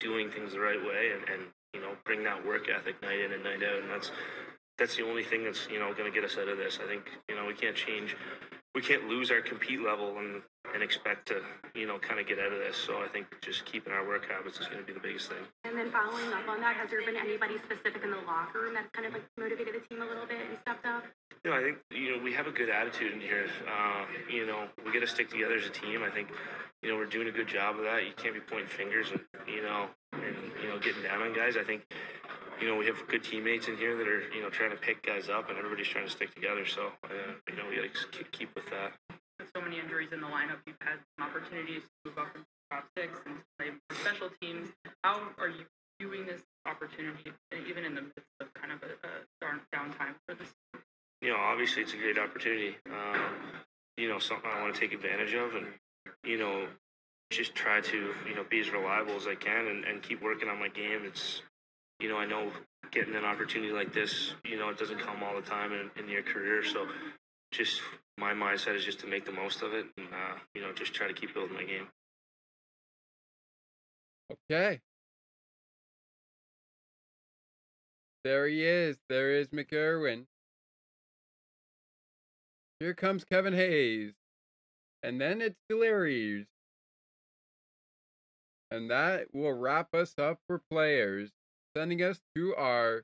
[0.00, 1.42] doing things the right way and, and
[1.72, 3.82] you know bring that work ethic night in and night out.
[3.82, 4.10] And that's
[4.78, 6.78] that's the only thing that's you know to get us out of this.
[6.82, 8.16] I think you know we can't change,
[8.74, 10.42] we can't lose our compete level and
[10.72, 11.42] and expect to
[11.74, 12.76] you know kind of get out of this.
[12.76, 15.44] So I think just keeping our work habits is going to be the biggest thing.
[15.64, 18.74] And then following up on that, has there been anybody specific in the locker room
[18.74, 21.04] that's kind of like motivated the team a little bit and stepped up?
[21.44, 23.46] You know, I think you know we have a good attitude in here.
[23.68, 26.02] Uh, you know, we got to stick together as a team.
[26.02, 26.28] I think
[26.82, 28.04] you know we're doing a good job of that.
[28.04, 31.56] You can't be pointing fingers and you know and you know getting down on guys.
[31.56, 31.82] I think
[32.60, 35.04] you know we have good teammates in here that are you know trying to pick
[35.04, 36.64] guys up, and everybody's trying to stick together.
[36.64, 38.92] So uh, you know we got to keep, keep with that.
[39.54, 42.40] So many injuries in the lineup, you've had some opportunities to move up the
[42.70, 44.68] top six and play more special teams.
[45.04, 45.64] How are you
[46.00, 47.32] viewing this opportunity,
[47.68, 50.48] even in the midst of kind of a, a down downtime for this?
[51.24, 52.76] you know, obviously it's a great opportunity.
[52.86, 53.30] Um,
[53.96, 55.66] you know, something I want to take advantage of, and
[56.22, 56.66] you know,
[57.30, 60.48] just try to you know be as reliable as I can and, and keep working
[60.48, 61.02] on my game.
[61.04, 61.40] It's
[62.00, 62.50] you know, I know
[62.90, 66.08] getting an opportunity like this, you know, it doesn't come all the time in, in
[66.10, 66.62] your career.
[66.64, 66.86] So,
[67.56, 67.80] just
[68.18, 70.94] my mindset is just to make the most of it, and uh, you know, just
[70.94, 71.88] try to keep building my game.
[74.50, 74.80] Okay.
[78.24, 78.96] There he is.
[79.10, 80.24] There is MacEwen.
[82.80, 84.12] Here comes Kevin Hayes.
[85.02, 86.46] And then it's Deslauriers.
[88.70, 91.30] And that will wrap us up for players,
[91.76, 93.02] sending us to our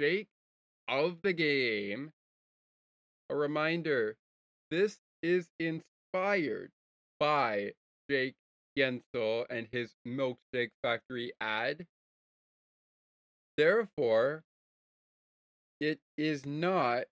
[0.00, 0.26] shake
[0.88, 2.10] of the game.
[3.30, 4.16] A reminder
[4.70, 6.70] this is inspired
[7.20, 7.72] by
[8.10, 8.36] Jake
[8.76, 11.86] Guentzel and his Milkshake Factory ad.
[13.56, 14.44] Therefore,
[15.80, 17.04] it is not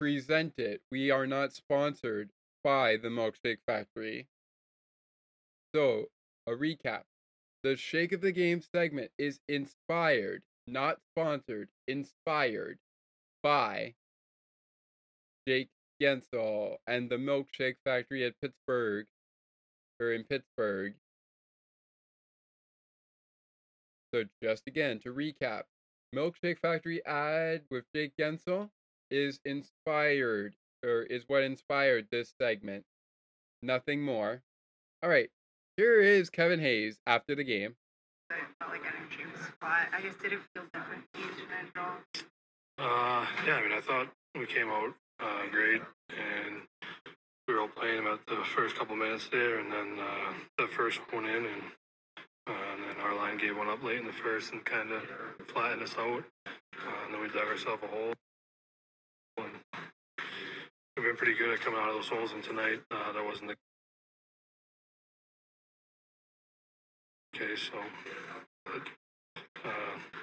[0.00, 0.80] presented.
[0.90, 2.30] We are not sponsored
[2.62, 4.28] by the Milkshake Factory.
[5.74, 6.06] So,
[6.46, 7.02] a recap.
[7.62, 12.78] The Shake of the Game segment is inspired, not sponsored, inspired
[13.44, 13.94] by
[15.46, 15.68] Jake
[16.02, 19.06] Guentzel and the Milkshake Factory at Pittsburgh,
[20.00, 20.94] or in Pittsburgh.
[24.12, 25.64] So, just again to recap
[26.16, 28.70] Milkshake Factory ad with Jake Guentzel
[29.10, 32.84] is inspired, or is what inspired this segment.
[33.62, 34.40] Nothing more.
[35.02, 35.28] All right,
[35.76, 37.76] here is Kevin Hayes after the game.
[38.30, 39.90] I felt like energy was flat.
[39.92, 41.04] I just didn't feel different.
[42.76, 46.62] Uh, yeah, I mean, I thought we came out uh, great, and
[47.46, 50.98] we were all playing about the first couple minutes there, and then uh, the first
[51.12, 51.62] one in, and,
[52.48, 55.02] uh, and then our line gave one up late in the first and kind of
[55.46, 56.24] flattened us out.
[56.46, 58.12] Uh, and then we dug ourselves a hole.
[59.38, 59.52] And
[60.96, 63.50] we've been pretty good at coming out of those holes, and tonight uh, that wasn't
[63.50, 63.56] the
[67.38, 67.70] case.
[67.70, 67.78] So,
[68.64, 68.82] but,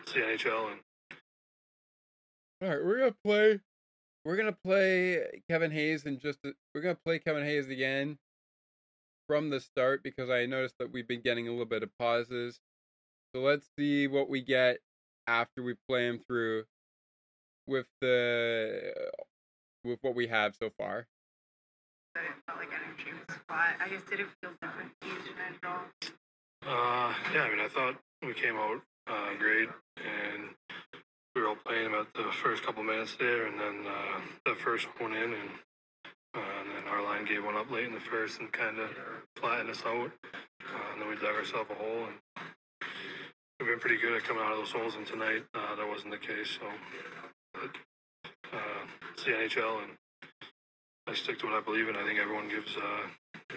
[0.04, 0.80] it's the NHL, and
[2.62, 3.60] All right, we're gonna play
[4.24, 6.40] we're gonna play Kevin Hayes and just
[6.76, 8.20] we're gonna play Kevin Hayes again
[9.28, 12.60] from the start because I noticed that we've been getting a little bit of pauses.
[13.34, 14.78] So let's see what we get
[15.26, 16.66] after we play him through
[17.66, 18.94] with the
[19.84, 21.08] with what we have so far.
[22.14, 23.78] That it felt like energy was flat.
[23.84, 25.82] I just didn't feel different each night at all.
[26.64, 29.74] Uh, yeah, I mean, I thought we came out uh, great, and
[31.36, 34.88] we were all playing about the first couple minutes there, and then uh, the first
[35.00, 35.50] one in, and,
[36.36, 38.90] uh, and then our line gave one up late in the first and kind of
[39.38, 40.12] flattened us out.
[40.62, 42.46] Uh, and then we dug ourselves a hole, and
[43.60, 44.96] we've been pretty good at coming out of those holes.
[44.96, 46.60] And tonight, uh, that wasn't the case.
[46.60, 46.68] So
[47.54, 47.72] but,
[48.52, 49.92] uh, it's the NHL, and
[51.08, 51.96] I stick to what I believe in.
[51.96, 53.56] I think everyone gives uh,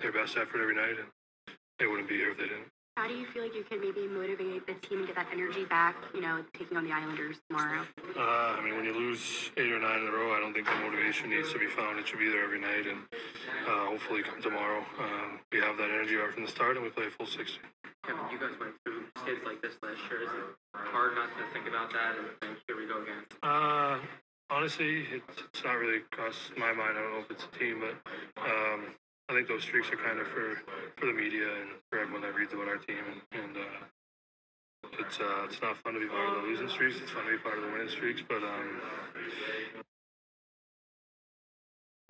[0.00, 1.08] their best effort every night, and
[1.78, 2.77] they wouldn't be here if they didn't.
[2.98, 5.64] How do you feel like you can maybe motivate the team and get that energy
[5.64, 7.86] back, you know, taking on the Islanders tomorrow?
[8.18, 10.66] Uh, I mean, when you lose eight or nine in a row, I don't think
[10.66, 12.00] the motivation needs to be found.
[12.00, 12.98] It should be there every night, and
[13.70, 16.90] uh, hopefully, come tomorrow, um, we have that energy right from the start, and we
[16.90, 17.62] play a full 60.
[18.02, 20.26] Kevin, you guys went through skids like this last year.
[20.26, 23.22] Is it hard not to think about that and think, here we go again?
[23.46, 24.02] Uh,
[24.50, 26.98] honestly, it's, it's not really crossed my mind.
[26.98, 27.94] I don't know if it's a team, but
[28.42, 28.90] um,
[29.28, 30.56] I think those streaks are kind of for,
[30.96, 33.04] for the media and for everyone that reads about our team.
[33.32, 36.96] And, and uh, it's uh, it's not fun to be part of the losing streaks.
[37.02, 38.22] It's fun to be part of the winning streaks.
[38.26, 38.80] But um,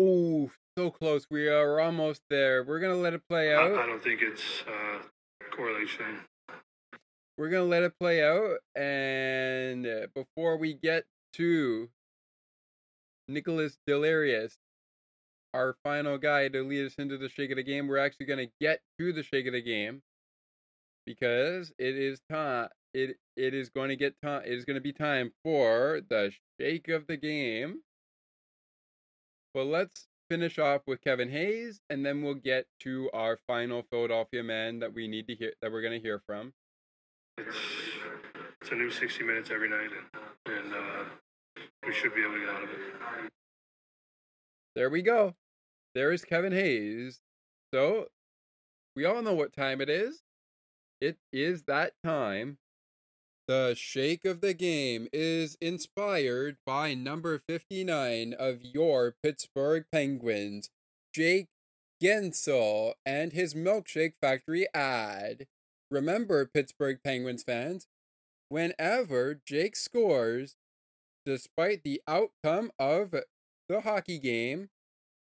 [0.00, 1.26] Ooh, so close.
[1.28, 2.62] We are almost there.
[2.62, 3.72] We're gonna let it play out.
[3.72, 5.02] I, I don't think it's uh,
[5.50, 6.20] correlation.
[7.36, 11.04] We're gonna let it play out, and before we get
[11.34, 11.88] to
[13.28, 14.56] Nicolas Deslauriers,
[15.54, 18.48] our final guy to lead us into the shake of the game, we're actually gonna
[18.60, 20.02] get to the shake of the game
[21.08, 22.68] because it is time.
[22.92, 24.42] It it is going to get time.
[24.44, 27.80] It is going to be time for the shake of the game.
[29.54, 34.42] But let's finish off with Kevin Hayes, and then we'll get to our final Philadelphia
[34.42, 36.52] man that we need to hear that we're going to hear from.
[37.38, 37.56] It's
[38.60, 39.88] it's a new 60 minutes every night,
[40.44, 41.04] and, and uh,
[41.86, 43.32] we should be able to get out of it.
[44.78, 45.34] There we go.
[45.96, 47.18] There is Kevin Hayes.
[47.74, 48.06] So
[48.94, 50.22] we all know what time it is.
[51.00, 52.58] It is that time.
[53.48, 60.70] The shake of the game is inspired by number 59 of your Pittsburgh Penguins,
[61.12, 61.48] Jake
[62.00, 65.48] Guentzel, and his Milkshake Factory ad.
[65.90, 67.88] Remember, Pittsburgh Penguins fans,
[68.48, 70.54] whenever Jake scores,
[71.26, 73.12] despite the outcome of
[73.68, 74.70] the hockey game,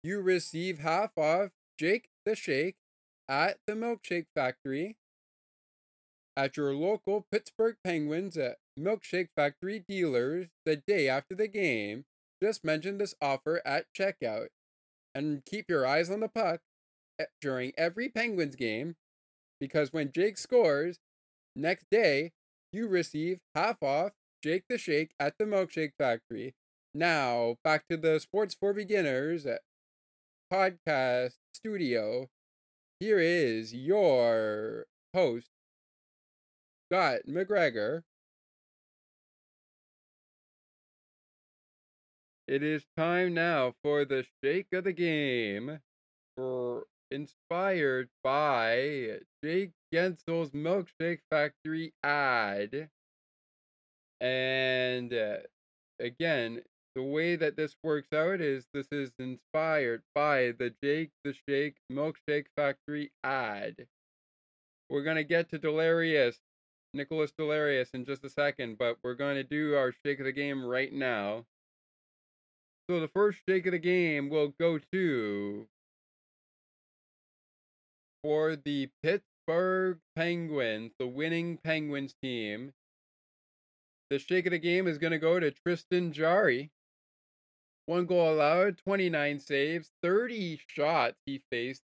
[0.04, 2.76] you receive half off Jake the Shake
[3.30, 4.98] at the Milkshake Factory
[6.36, 12.06] at your local Pittsburgh Penguins at Milkshake Factory dealers the day after the game.
[12.42, 14.48] Just mention this offer at checkout.
[15.16, 16.62] And keep your eyes on the puck
[17.20, 18.96] eh, during every Penguins game
[19.60, 20.98] because when Jake scores,
[21.56, 22.32] next day
[22.72, 24.12] you receive half off
[24.44, 26.56] Jake the Shake at the Milkshake Factory.
[26.96, 29.48] Now, back to the Sports for Beginners
[30.52, 32.30] podcast studio.
[33.00, 34.86] Here is your
[35.16, 35.50] host,
[36.86, 38.04] Scott McGregor.
[42.48, 45.80] It is time now for the shake of the game,
[46.38, 52.90] for inspired by Jake Guentzel's Milkshake Factory ad.
[54.22, 55.38] And uh,
[56.00, 56.62] again,
[56.96, 61.78] the way that this works out is this is inspired by the Jake the Shake
[61.92, 63.88] Milkshake Factory ad.
[64.90, 66.38] We're going to get to Deslauriers,
[66.94, 70.32] Nicolas Deslauriers, in just a second, but we're going to do our shake of the
[70.32, 71.46] game right now.
[72.90, 75.68] So the first shake of the game will go to
[78.22, 82.74] for the Pittsburgh Penguins, the winning Penguins team.
[84.10, 86.70] The shake of the game is going to go to Tristan Jarry.
[87.86, 91.82] One goal allowed, 29 saves, 30 shots he faced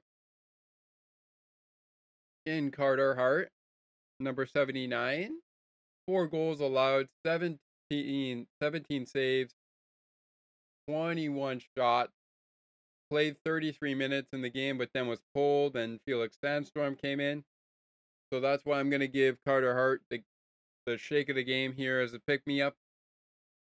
[2.44, 3.48] in Carter Hart,
[4.22, 5.30] number 79.
[6.06, 9.54] Four goals allowed, 17, 17 saves,
[10.88, 12.12] 21 shots.
[13.10, 17.44] Played 33 minutes in the game, but then was pulled, and Felix Sandstrom came in.
[18.32, 20.22] So that's why I'm going to give Carter Hart the,
[20.86, 22.74] the shake of the game here as a pick me up.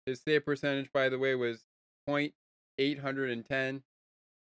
[0.06, 1.64] His save percentage, by the way, was
[2.08, 3.82] .810.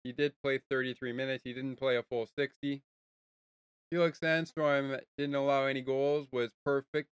[0.05, 1.43] He did play 33 minutes.
[1.45, 2.83] He didn't play a full 60.
[3.93, 7.11] Felix Sandstrom uh, didn't allow any goals, was perfect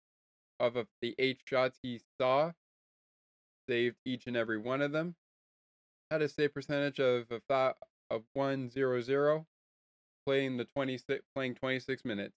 [0.58, 2.52] of the eight shots he saw.
[3.68, 5.14] Saved each and every one of them.
[6.10, 7.74] Had a save percentage of of,
[8.10, 9.44] of 100,
[10.24, 12.34] playing the 26 playing 26 minutes.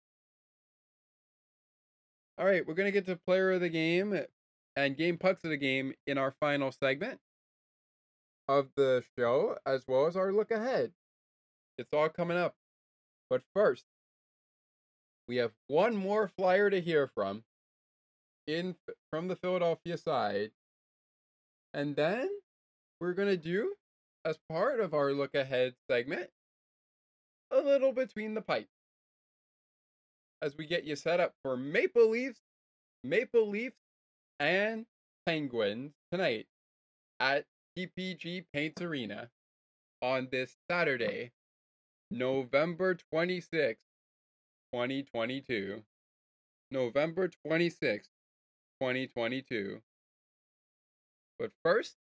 [2.40, 4.22] All right, we're gonna get to player of the game uh,
[4.76, 7.20] and game pucks of the game in our final segment
[8.48, 10.94] of the show, as well as our look ahead.
[11.78, 12.56] It's all coming up.
[13.30, 13.86] But first,
[15.32, 17.42] we have one more flyer to hear from
[18.48, 18.76] in
[19.10, 20.52] from the Philadelphia side.
[21.74, 22.30] And then
[23.00, 23.74] we're going to do
[24.26, 26.30] as part of our look ahead segment
[27.50, 28.74] a little between the pipes
[30.42, 32.42] as we get you set up for Maple Leafs,
[33.06, 33.78] Maple Leafs
[34.42, 34.86] and
[35.26, 36.46] Penguins tonight
[37.22, 37.46] at
[37.78, 39.30] PPG Paints Arena
[40.02, 41.32] on this Saturday,
[42.12, 43.78] November 26th,
[44.74, 45.84] 2022.
[46.72, 48.08] November 26th,
[48.80, 49.82] 2022.
[51.38, 51.96] But first,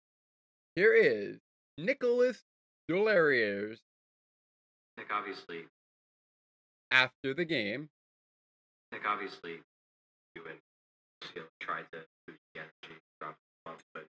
[0.75, 1.39] here is
[1.77, 2.43] Nicolas
[2.89, 3.79] Deslauriers.
[4.97, 5.65] Nick, obviously.
[6.91, 7.89] After the game.
[8.91, 9.57] Nick, obviously,
[10.35, 10.59] you and
[11.23, 14.05] Seal tried to boost the energy throughout the month, but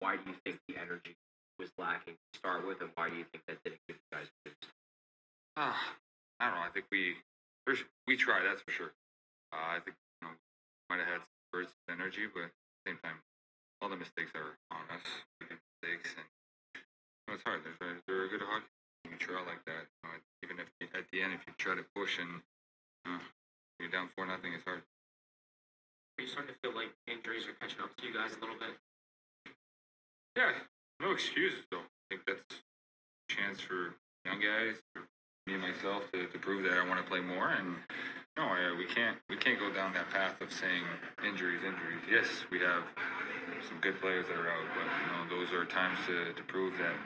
[0.00, 1.16] why do you think the energy
[1.58, 4.26] was lacking to start with, and why do you think that didn't give you guys
[4.26, 4.72] a boost?
[5.56, 5.72] Uh,
[6.40, 6.66] I don't know.
[6.66, 7.14] I think we
[7.66, 8.92] there's, we try, that's for sure.
[9.52, 10.34] Uh, I think you know,
[10.88, 13.20] might have had some bursts of energy, but at the same time,
[13.80, 15.06] all the mistakes are on us.
[15.42, 16.26] Mistakes, and
[16.78, 17.60] you know, it's hard.
[17.66, 18.70] There's a, they're a good hockey
[19.02, 19.14] team.
[19.14, 19.90] You try like that.
[19.90, 20.14] You know,
[20.46, 22.42] even if at the end, if you try to push and
[23.06, 23.22] uh,
[23.78, 24.82] you're down four nothing, it's hard.
[26.18, 28.58] Are you starting to feel like injuries are catching up to you guys a little
[28.58, 28.78] bit?
[30.36, 30.52] Yeah,
[31.00, 31.82] no excuses though.
[31.82, 35.02] I think that's a chance for young guys, for
[35.46, 37.50] me and myself, to, to prove that I want to play more.
[37.50, 37.76] And
[38.36, 40.84] no, I, we can't we can't go down that path of saying
[41.26, 42.00] injuries, injuries.
[42.08, 42.84] Yes, we have
[43.68, 46.78] some good players that are out, but you know those are times to, to prove
[46.78, 46.96] that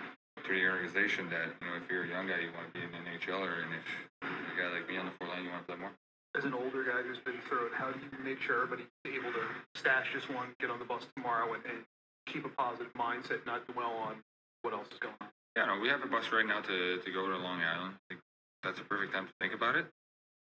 [0.44, 2.84] to the organization that you know if you're a young guy, you want to be
[2.84, 3.86] an NHLer, and if
[4.22, 5.92] a guy like me on the four line, you want to play more.
[6.36, 9.32] As an older guy who's been through it, how do you make sure everybody's able
[9.32, 11.80] to stash this one, get on the bus tomorrow, and, and
[12.28, 14.20] keep a positive mindset, not dwell on
[14.60, 15.28] what else is going on?
[15.56, 17.94] Yeah, no, we have a bus right now to, to go to Long Island.
[17.96, 18.20] I think
[18.66, 19.86] that's a perfect time to think about it.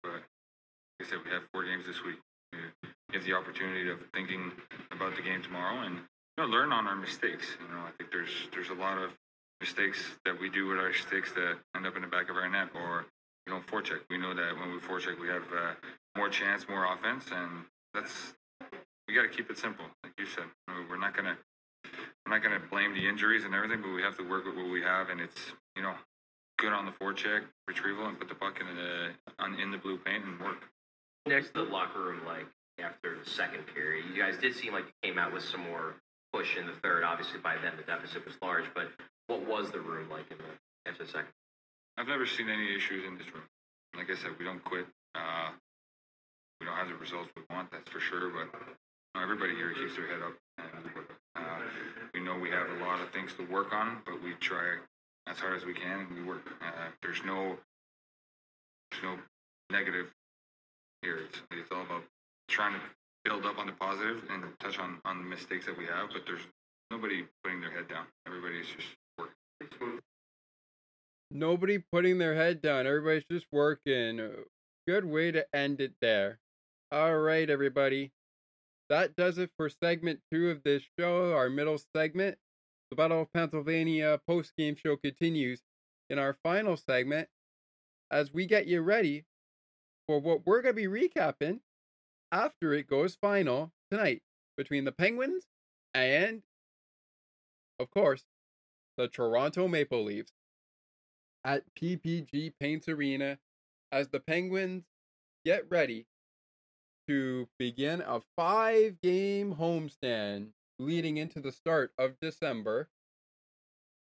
[0.01, 2.15] But like I said, we have four games this week.
[2.53, 4.51] We have the opportunity of thinking
[4.91, 7.45] about the game tomorrow and you know learn on our mistakes.
[7.59, 9.11] You know, I think there's there's a lot of
[9.59, 12.47] mistakes that we do with our sticks that end up in the back of our
[12.47, 13.05] net or
[13.45, 13.99] you know forecheck.
[14.09, 15.75] We know that when we forecheck, we have uh,
[16.15, 18.33] more chance, more offense, and that's
[19.07, 20.45] we got to keep it simple, like you said.
[20.89, 21.37] We're not gonna
[22.25, 24.71] I'm not to blame the injuries and everything, but we have to work with what
[24.71, 25.93] we have, and it's you know
[26.57, 29.97] good on the forecheck retrieval and put the puck in the on in the blue
[29.97, 30.63] paint and work.
[31.25, 32.45] Next, the locker room like
[32.79, 35.95] after the second period, you guys did seem like you came out with some more
[36.33, 37.03] push in the third.
[37.03, 38.89] Obviously, by then the deficit was large, but
[39.27, 41.33] what was the room like in the after the second?
[41.97, 43.43] I've never seen any issues in this room.
[43.95, 44.85] Like I said, we don't quit.
[45.15, 45.51] Uh,
[46.59, 48.29] we don't have the results we want, that's for sure.
[48.29, 51.07] But you know, everybody here keeps their head up and.
[51.35, 51.59] Uh,
[52.13, 54.77] we know we have a lot of things to work on, but we try
[55.27, 56.47] as hard as we can and we work.
[56.61, 57.57] Uh, there's no
[58.91, 59.17] there's no
[59.71, 60.07] negative
[61.01, 61.17] here.
[61.17, 62.03] It's, it's all about
[62.47, 62.79] trying to
[63.23, 66.21] build up on the positive and touch on, on the mistakes that we have, but
[66.25, 66.41] there's
[66.91, 68.05] nobody putting their head down.
[68.27, 69.99] Everybody's just working.
[71.31, 72.85] Nobody putting their head down.
[72.85, 74.21] Everybody's just working.
[74.87, 76.39] Good way to end it there.
[76.91, 78.11] All right, everybody.
[78.89, 82.37] That does it for segment two of this show, our middle segment.
[82.89, 85.61] The Battle of Pennsylvania post game show continues
[86.09, 87.27] in our final segment
[88.11, 89.25] as we get you ready
[90.07, 91.59] for what we're going to be recapping
[92.31, 94.21] after it goes final tonight
[94.57, 95.45] between the Penguins
[95.93, 96.43] and,
[97.79, 98.23] of course,
[98.97, 100.31] the Toronto Maple Leafs
[101.43, 103.37] at PPG Paints Arena
[103.91, 104.83] as the Penguins
[105.43, 106.05] get ready
[107.07, 112.89] to begin a five game homestand leading into the start of December.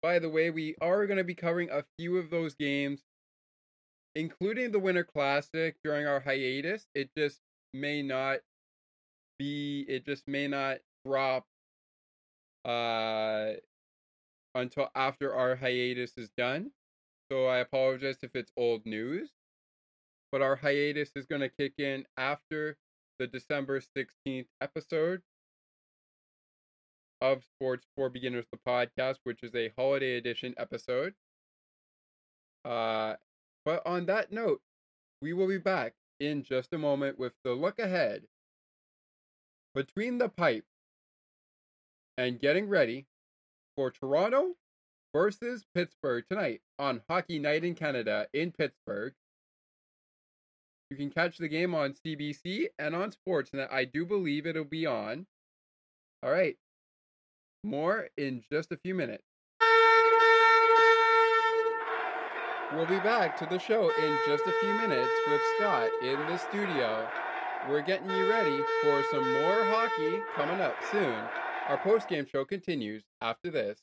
[0.02, 3.02] By the way, we are going to be covering a few of those games,
[4.14, 6.86] including the Winter Classic during our hiatus.
[6.94, 7.40] It just
[7.72, 8.40] may not
[9.38, 11.46] be, it just may not drop
[12.64, 13.52] uh,
[14.54, 16.72] until after our hiatus is done.
[17.30, 19.30] So I apologize if it's old news.
[20.32, 22.76] but our hiatus is going to kick in after
[23.18, 25.22] the December 16th episode
[27.25, 31.14] of Sports for Beginners, the podcast, which is a holiday edition episode.
[32.66, 33.14] Uh,
[33.64, 34.61] but on that note,
[35.22, 38.25] we will be back in just a moment with the look ahead
[39.75, 40.66] between the pipe
[42.18, 43.07] and getting ready
[43.75, 44.53] for Toronto
[45.14, 49.14] versus Pittsburgh tonight on Hockey Night in Canada in Pittsburgh.
[50.91, 53.72] You can catch the game on CBC and on Sportsnet.
[53.72, 55.27] I do believe it'll be on.
[56.22, 56.59] All right.
[57.64, 59.24] More in just a few minutes.
[62.74, 66.36] We'll be back to the show in just a few minutes with Scott in the
[66.36, 67.08] studio.
[67.66, 71.14] We're getting you ready for some more hockey coming up soon.
[71.66, 73.80] Our post game show continues after this.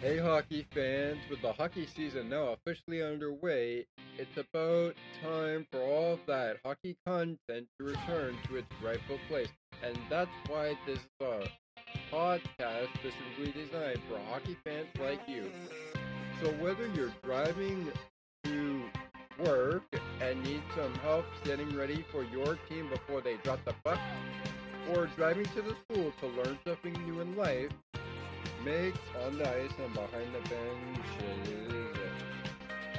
[0.00, 3.84] Hey, hockey fans, with the hockey season now officially underway,
[4.16, 9.48] it's about time for all of that hockey content to return to its rightful place.
[9.82, 11.48] And that's why this is a
[12.12, 15.50] podcast specifically designed for hockey fans like you.
[16.40, 17.90] So, whether you're driving
[18.44, 18.82] to
[19.44, 19.82] work
[20.22, 23.98] and need some help getting ready for your team before they drop the puck,
[24.94, 27.72] or driving to the school to learn something new in life,
[28.64, 28.94] make
[29.24, 31.96] on the ice and behind the benches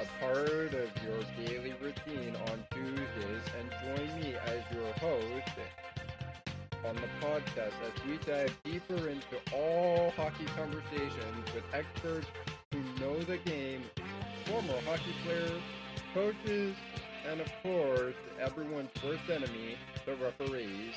[0.00, 5.58] a part of your daily routine on Tuesdays and join me as your host
[6.88, 12.26] on the podcast as we dive deeper into all hockey conversations with experts
[12.72, 13.82] who know the game,
[14.46, 15.62] former hockey players,
[16.14, 16.74] coaches,
[17.30, 20.94] and of course, everyone's worst enemy, the referees.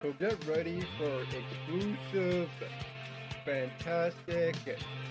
[0.00, 2.48] So get ready for exclusive
[3.44, 4.56] fantastic,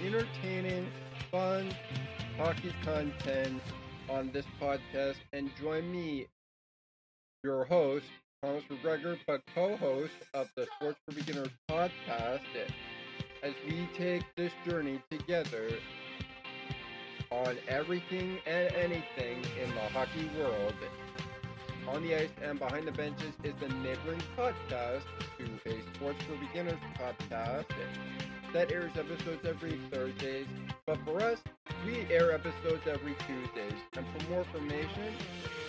[0.03, 0.87] entertaining,
[1.31, 1.69] fun
[2.37, 3.61] hockey content
[4.09, 6.25] on this podcast and join me,
[7.43, 8.05] your host,
[8.41, 12.41] Thomas McGregor, but co-host of the Sports for Beginners podcast
[13.43, 15.69] as we take this journey together
[17.31, 20.73] on everything and anything in the hockey world.
[21.87, 25.03] On the Ice and Behind the Benches is the neighboring podcast
[25.37, 27.65] to a Sports for Beginners podcast
[28.53, 30.47] that airs episodes every Thursdays.
[30.85, 31.39] But for us,
[31.85, 33.79] we air episodes every Tuesdays.
[33.97, 35.13] And for more information,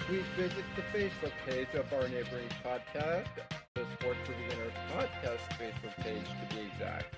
[0.06, 3.26] please visit the Facebook page of our neighboring podcast,
[3.74, 7.16] the Sports for Beginners podcast Facebook page to be exact.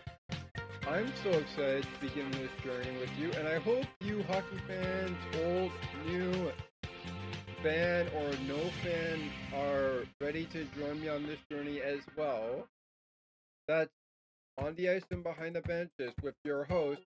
[0.88, 5.16] I'm so excited to begin this journey with you, and I hope you hockey fans,
[5.44, 5.72] old,
[6.06, 6.50] new,
[7.66, 12.64] fan or no fan, are ready to join me on this journey as well.
[13.66, 13.90] That's
[14.56, 17.00] on the ice and behind the benches with your host,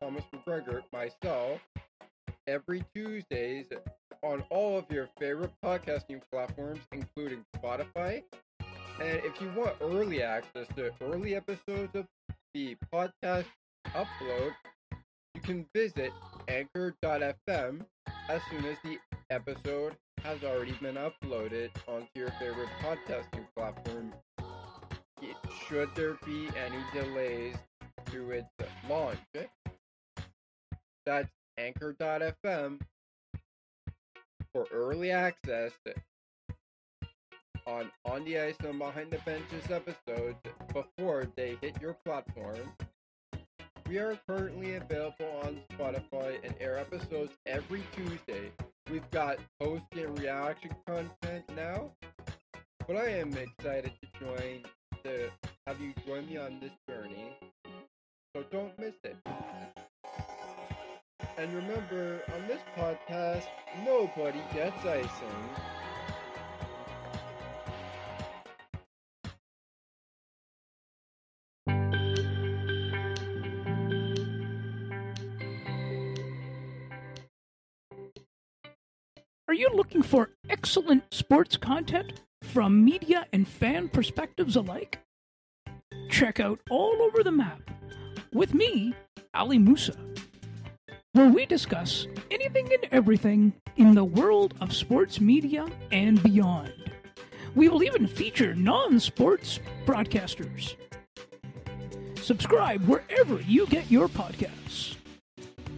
[0.00, 1.60] Thomas McGregor, myself,
[2.46, 3.66] every Tuesdays
[4.22, 8.22] on all of your favorite podcasting platforms, including Spotify.
[9.02, 12.06] And if you want early access to early episodes of
[12.54, 13.44] the podcast
[13.88, 14.52] upload,
[15.34, 16.12] you can visit
[16.48, 17.82] anchor.fm
[18.30, 18.98] as soon as the
[19.30, 24.12] episode has already been uploaded onto your favorite podcasting platform.
[25.68, 27.56] Should there be any delays
[28.12, 28.48] to its
[28.88, 29.18] launch,
[31.04, 31.28] that's
[31.58, 32.80] anchor.fm
[34.52, 35.72] for early access
[37.66, 40.36] on On the Ice and Behind the Benches episodes
[40.72, 42.72] before they hit your platform.
[43.88, 48.52] We are currently available on Spotify and air episodes every Tuesday.
[48.90, 51.90] We've got post and reaction content now,
[52.86, 54.62] but I am excited to join
[55.04, 55.30] to
[55.66, 57.36] have you join me on this journey.
[58.34, 59.16] So don't miss it.
[61.36, 63.44] And remember, on this podcast,
[63.84, 65.38] nobody gets icing.
[79.58, 85.00] You looking for excellent sports content from media and fan perspectives alike?
[86.08, 87.60] Check out All Over the Map
[88.32, 88.94] with me,
[89.34, 89.96] Ali Musa,
[91.12, 96.72] where we discuss anything and everything in the world of sports media and beyond.
[97.56, 100.76] We will even feature non sports broadcasters.
[102.22, 104.94] Subscribe wherever you get your podcasts.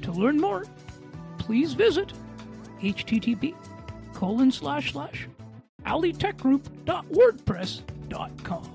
[0.02, 0.66] To learn more,
[1.38, 2.12] please visit
[2.82, 3.54] http
[4.20, 5.26] colon slash slash
[5.86, 8.70] alleytechgroup.wordpress.com.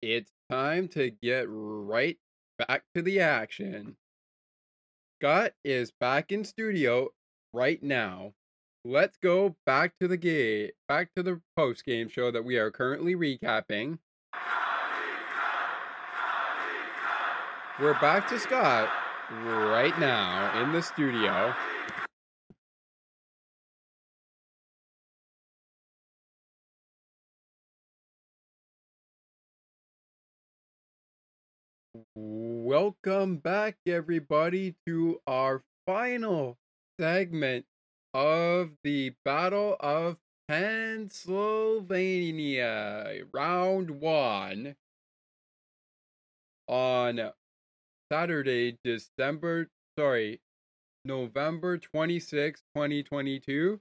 [0.00, 2.16] It's time to get right
[2.58, 3.96] back to the action.
[5.18, 7.10] Scott is back in studio
[7.54, 8.32] right now.
[8.84, 12.70] Let's go back to the game, back to the post game show that we are
[12.70, 13.98] currently recapping.
[17.80, 18.88] We're back to Scott
[19.30, 21.54] right now in the studio.
[32.16, 36.58] Welcome back, everybody, to our final
[36.98, 37.64] segment
[38.12, 40.18] of the Battle of
[40.48, 44.74] Pennsylvania, round one,
[46.68, 47.30] on
[48.12, 49.68] Saturday, December,
[49.98, 50.40] sorry,
[51.04, 53.80] November 26, 2022.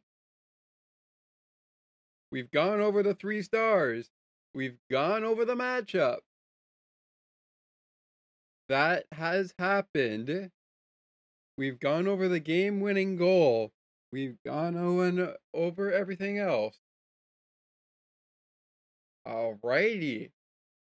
[2.31, 4.09] We've gone over the three stars.
[4.55, 6.19] We've gone over the matchup
[8.69, 10.49] that has happened.
[11.57, 13.71] We've gone over the game winning goal.
[14.11, 16.79] We've gone on over everything else.
[19.27, 20.31] Alrighty.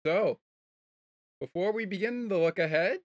[0.05, 0.39] So,
[1.41, 3.01] before we begin the look ahead,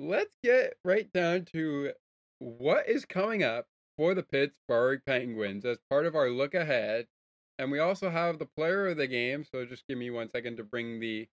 [0.00, 1.92] let's get right down to
[2.38, 3.66] what is coming up
[3.96, 7.06] for the Pittsburgh Penguins as part of our look ahead.
[7.58, 9.44] And we also have the player of the game.
[9.44, 11.28] So, just give me one second to bring the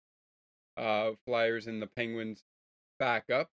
[0.77, 2.43] uh, Flyers and the Penguins
[2.99, 3.49] back up.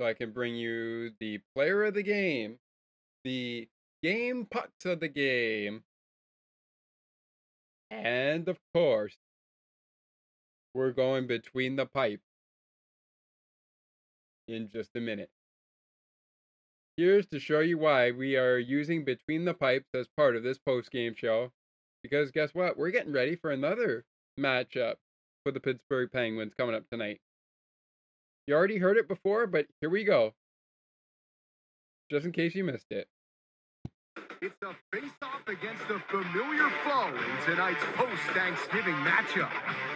[0.00, 2.58] So I can bring you the player of the game,
[3.22, 3.68] the
[4.02, 5.82] game pucks of the game,
[7.90, 9.14] and of course,
[10.72, 12.22] we're going between the pipe
[14.48, 15.28] in just a minute.
[16.96, 20.56] Here's to show you why we are using Between the Pipes as part of this
[20.56, 21.52] post game show.
[22.02, 22.78] Because guess what?
[22.78, 24.06] We're getting ready for another
[24.38, 24.94] matchup
[25.44, 27.20] for the Pittsburgh Penguins coming up tonight.
[28.46, 30.32] You already heard it before, but here we go.
[32.10, 33.06] Just in case you missed it.
[34.42, 39.50] It's a face-off against a familiar foe in tonight's post-Thanksgiving matchup.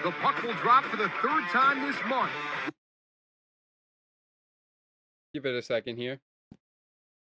[0.05, 2.31] The puck will drop for the third time this month.
[5.33, 6.21] Give it a second here.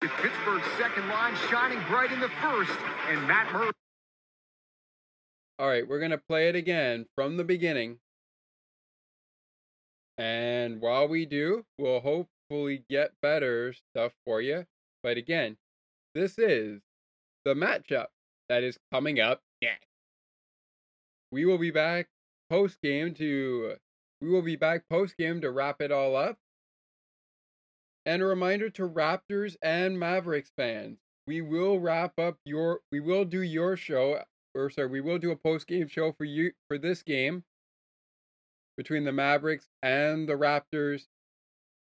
[0.03, 2.78] With Pittsburgh's second line shining bright in the first,
[3.09, 3.70] and Matt Murray.
[5.59, 7.99] All right, we're going to play it again from the beginning.
[10.18, 14.64] And while we do, we'll hopefully get better stuff for you.
[15.02, 15.56] But again,
[16.14, 16.80] this is
[17.44, 18.06] the matchup
[18.48, 19.86] that is coming up next.
[21.30, 22.09] We will be back
[22.48, 23.76] post game to
[24.20, 26.38] we will be back post game to wrap it all up.
[28.06, 33.24] And a reminder to Raptors and Mavericks fans, we will wrap up your we will
[33.24, 34.22] do your show
[34.55, 37.44] or sorry, we will do a post game show for you for this game
[38.77, 41.05] between the Mavericks and the Raptors.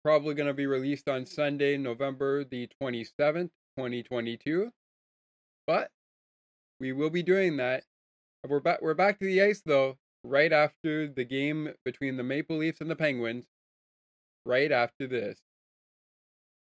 [0.03, 4.71] Probably going to be released on Sunday, November the 27th, 2022.
[5.67, 5.91] But
[6.79, 7.83] we will be doing that.
[8.47, 12.57] We're back we're back to the ice though, right after the game between the Maple
[12.57, 13.45] Leafs and the Penguins.
[14.45, 15.39] Right after this.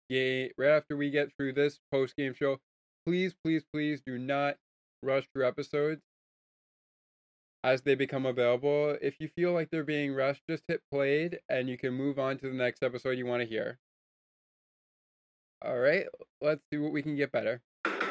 [0.10, 2.57] Yeah, right after we get through this post game show.
[3.06, 4.57] Please, please, please do not
[5.03, 6.02] rush through episodes
[7.68, 8.98] as they become available.
[9.02, 12.38] If you feel like they're being rushed, just hit played and you can move on
[12.38, 13.77] to the next episode you want to hear.
[15.65, 16.06] All right,
[16.39, 17.61] let's see what we can get better.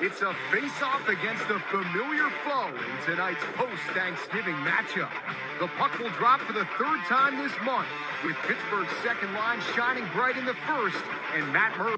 [0.03, 5.11] It's a face-off against a familiar foe in tonight's post-Thanksgiving matchup.
[5.59, 7.89] The puck will drop for the third time this month,
[8.23, 11.03] with Pittsburgh's second line shining bright in the first,
[11.35, 11.97] and Matt Murray.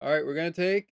[0.00, 0.93] All right, we're gonna take,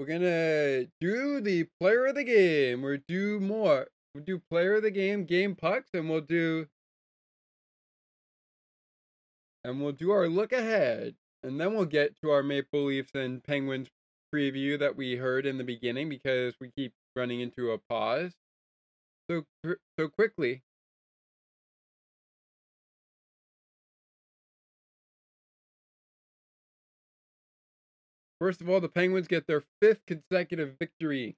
[0.00, 2.80] we're gonna do the player of the game.
[2.80, 3.86] We'll do more.
[4.14, 6.66] We'll do player of the game, game pucks, and we'll do,
[9.62, 13.44] and we'll do our look ahead, and then we'll get to our Maple Leafs and
[13.44, 13.88] Penguins
[14.34, 18.32] preview that we heard in the beginning because we keep running into a pause.
[19.30, 19.44] So
[19.98, 20.62] so quickly.
[28.40, 31.36] First of all, the Penguins get their fifth consecutive victory.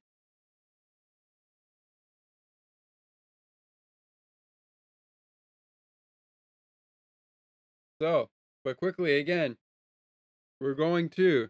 [8.01, 8.31] So,
[8.65, 9.57] but quickly again,
[10.61, 11.49] we're going to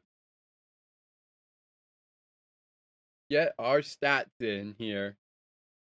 [3.30, 5.16] get our stats in here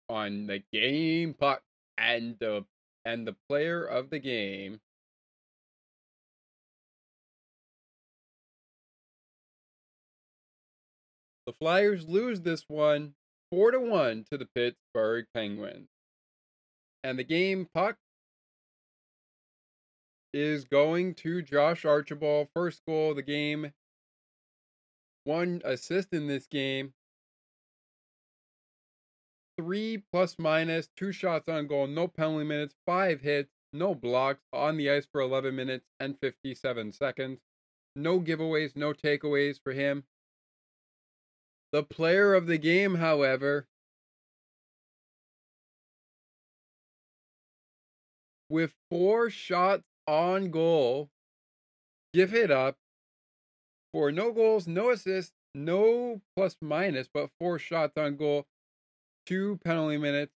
[0.10, 1.62] on the game puck
[1.98, 2.66] and the
[3.06, 4.80] and the player of the game.
[11.50, 13.16] The Flyers lose this one
[13.50, 15.90] 4 to 1 to the Pittsburgh Penguins.
[17.04, 17.98] And the game puck
[20.32, 22.50] is going to Josh Archibald.
[22.54, 23.74] First goal of the game.
[25.24, 26.94] One assist in this game.
[29.58, 34.78] Three plus minus, two shots on goal, no penalty minutes, five hits, no blocks on
[34.78, 37.40] the ice for 11 minutes and 57 seconds.
[37.96, 40.04] No giveaways, no takeaways for him.
[41.72, 43.68] The player of the game, however,
[48.50, 51.10] with four shots on goal,
[52.14, 52.76] give it up
[53.94, 58.46] for no goals, no assists, no plus minus, but four shots on goal,
[59.26, 60.34] two penalty minutes,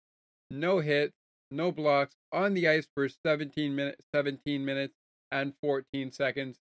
[0.52, 1.14] no hits,
[1.50, 4.94] no blocks on the ice for 17 minutes, 17 minutes
[5.32, 6.58] and 14 seconds.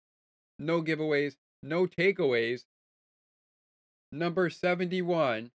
[0.59, 2.65] No giveaways, no takeaways.
[4.11, 5.51] Number 71,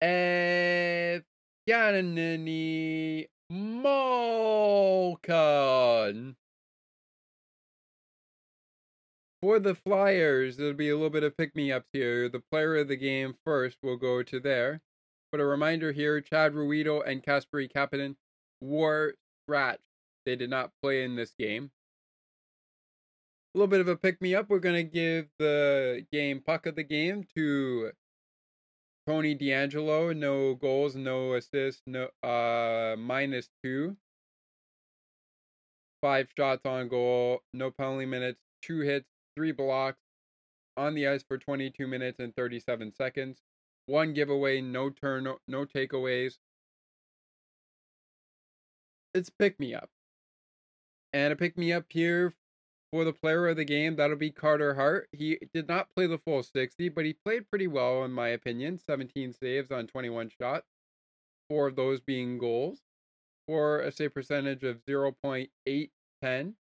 [0.00, 1.24] Evgeny
[3.50, 3.96] Malkin.
[9.42, 12.28] For the Flyers, there'll be a little bit of pick me ups here.
[12.28, 14.80] The player of the game first will go to there.
[15.32, 18.14] But a reminder here Chad Ruhwedel and Kasperi Kapanen
[18.60, 19.82] were scratched.
[20.24, 21.72] They did not play in this game.
[23.54, 24.48] A little bit of a pick me up.
[24.48, 27.92] We're going to give the game puck of the game to
[29.06, 30.16] Tony DeAngelo.
[30.16, 33.96] No goals, no assists, no uh minus two.
[36.00, 39.06] Five shots on goal, no penalty minutes, two hits,
[39.36, 40.00] three blocks
[40.78, 43.42] on the ice for 22 minutes and 37 seconds.
[43.84, 46.38] One giveaway, no turn, no takeaways.
[49.12, 49.90] It's pick me up.
[51.12, 52.32] And a pick me up here
[52.92, 55.08] for the player of the game, that'll be Carter Hart.
[55.12, 58.78] He did not play the full 60, but he played pretty well, in my opinion.
[58.78, 60.66] 17 saves on 21 shots,
[61.48, 62.80] four of those being goals,
[63.48, 66.52] for a save percentage of 0.810.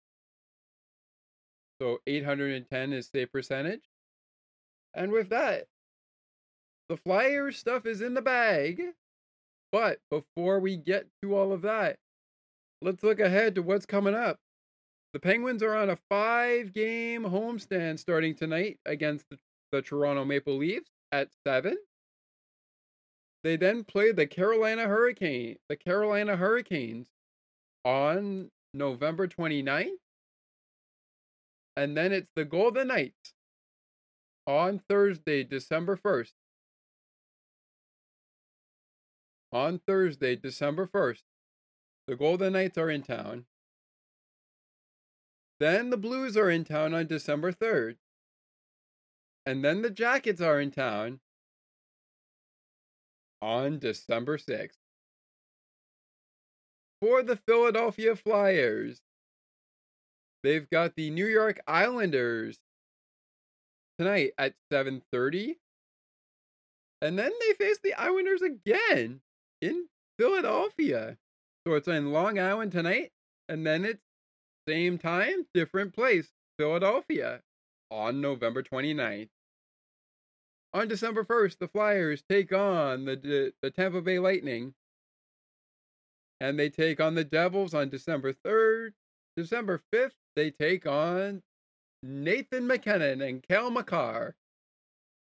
[1.83, 3.83] So 810 is save percentage.
[4.95, 5.67] And with that,
[6.89, 8.83] the Flyers stuff is in the bag.
[9.73, 11.99] But before we get to all of that,
[12.83, 14.39] let's look ahead to what's coming up.
[15.13, 20.91] The Penguins are on a five game homestand starting tonight against the, Toronto Maple Leafs
[21.13, 21.77] at 7.
[23.45, 27.07] They then play the Carolina Hurricane, the Carolina Hurricanes
[27.85, 29.91] on November 29th.
[31.77, 33.33] And then it's the Golden Knights
[34.47, 36.33] on Thursday, December 1st.
[39.53, 41.23] On Thursday, December 1st,
[42.07, 43.47] the Golden Knights are in town.
[45.61, 47.97] Then the Blues are in town on December 3rd.
[49.45, 51.21] And then the Jackets are in town
[53.43, 54.79] on December 6th.
[57.01, 59.01] For the Philadelphia Flyers,
[60.43, 62.59] they've got the New York Islanders
[63.99, 65.59] tonight at 7:30.
[67.03, 69.23] And then they face the Islanders again
[69.61, 69.89] in
[70.19, 71.19] Philadelphia.
[71.67, 73.13] So it's in Long Island tonight
[73.49, 74.10] and then it's
[74.69, 76.29] same time, different place,
[76.59, 77.41] Philadelphia
[77.91, 79.29] on November 29th.
[80.73, 84.73] On December 1st, the Flyers take on the the Tampa Bay Lightning
[86.41, 88.93] and they take on the Devils on December 3rd.
[89.37, 91.43] December 5th, they take on
[92.03, 94.35] Nathan MacKinnon and Cale Makar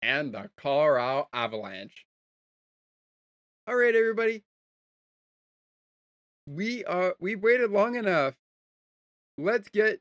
[0.02, 2.06] and the Colorado Avalanche.
[3.68, 4.43] All right, everybody.
[6.47, 8.35] We are we've waited long enough.
[9.38, 9.99] Let's get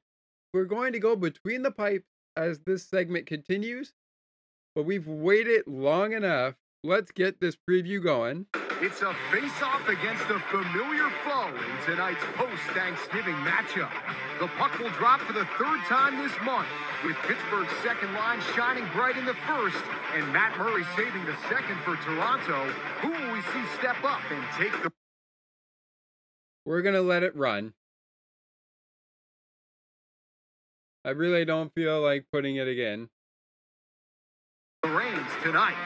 [0.52, 2.06] we're going to go between the pipes
[2.36, 3.92] as this segment continues.
[4.74, 6.54] But we've waited long enough.
[6.82, 8.46] Let's get this preview going.
[8.80, 13.90] It's a face-off against a familiar foe in tonight's post-Thanksgiving matchup.
[14.40, 16.68] The puck will drop for the third time this month,
[17.04, 19.82] with Pittsburgh's second line shining bright in the first,
[20.14, 22.66] and Matt Murray saving the second for Toronto.
[23.00, 24.92] Who will we see step up and take the...
[26.66, 27.74] We're going to let it run.
[31.06, 33.10] I really don't feel like putting it again.
[34.82, 35.76] The reins tonight.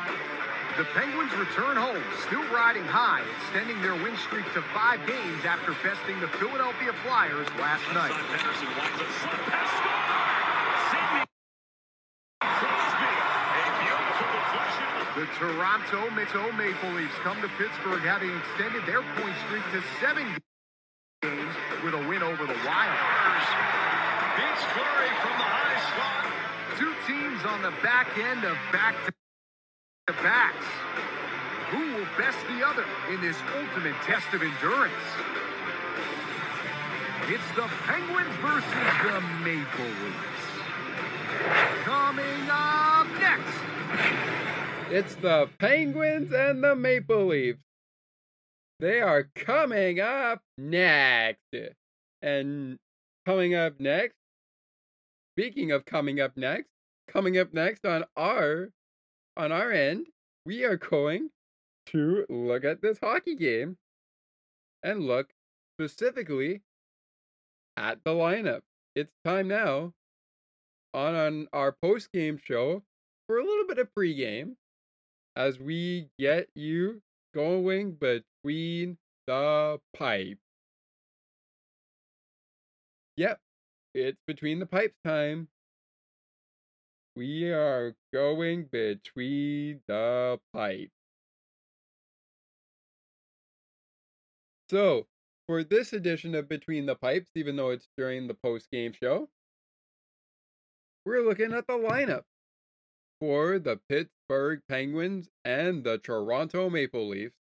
[0.78, 5.74] The Penguins return home, still riding high, extending their win streak to five games after
[5.82, 8.14] besting the Philadelphia Flyers last night.
[15.18, 20.38] The Toronto Mito Maple Leafs come to Pittsburgh having extended their point streak to seven
[21.22, 22.98] games with a win over the Wild.
[24.38, 26.30] Beats Fleury from the high slot.
[26.78, 28.94] Two teams on the back end of back
[30.06, 30.66] to backs.
[31.70, 34.94] who will best the other in this ultimate test of endurance.
[37.28, 40.48] It's the Penguins versus the Maple Leafs.
[41.84, 43.58] Coming up next.
[44.90, 47.60] It's the Penguins and the Maple Leafs.
[48.80, 51.42] They are coming up next.
[52.22, 52.78] And
[53.26, 54.14] coming up next,
[55.38, 56.68] speaking of coming up next,
[57.06, 58.70] coming up next on our
[59.36, 60.04] on our end,
[60.44, 61.30] we are going
[61.86, 63.76] to look at this hockey game
[64.82, 65.28] and look
[65.76, 66.60] specifically
[67.76, 68.62] at the lineup.
[68.96, 69.92] It's time now
[70.92, 72.82] on, on our post game show
[73.28, 74.56] for a little bit of pregame
[75.36, 77.00] as we get you
[77.32, 78.98] going between
[79.28, 80.38] the pipe.
[83.16, 83.38] Yep,
[84.00, 85.48] it's between the pipes time.
[87.16, 90.92] We are going between the pipes.
[94.70, 95.06] So,
[95.46, 99.28] for this edition of Between the Pipes, even though it's during the post game show,
[101.06, 102.24] we're looking at the lineup
[103.18, 107.34] for the Pittsburgh Penguins and the Toronto Maple Leafs.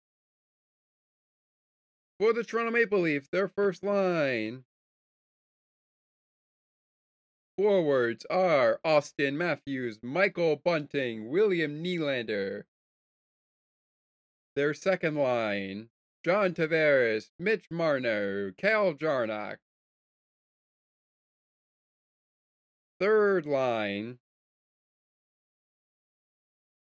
[2.20, 4.65] For the Toronto Maple Leafs, their first line.
[7.57, 12.65] Forwards are Auston Matthews, Michael Bunting, William Nylander.
[14.55, 15.89] Their second line
[16.23, 19.57] John Tavares, Mitch Marner, Calle Jarnkrok.
[23.01, 24.19] Third line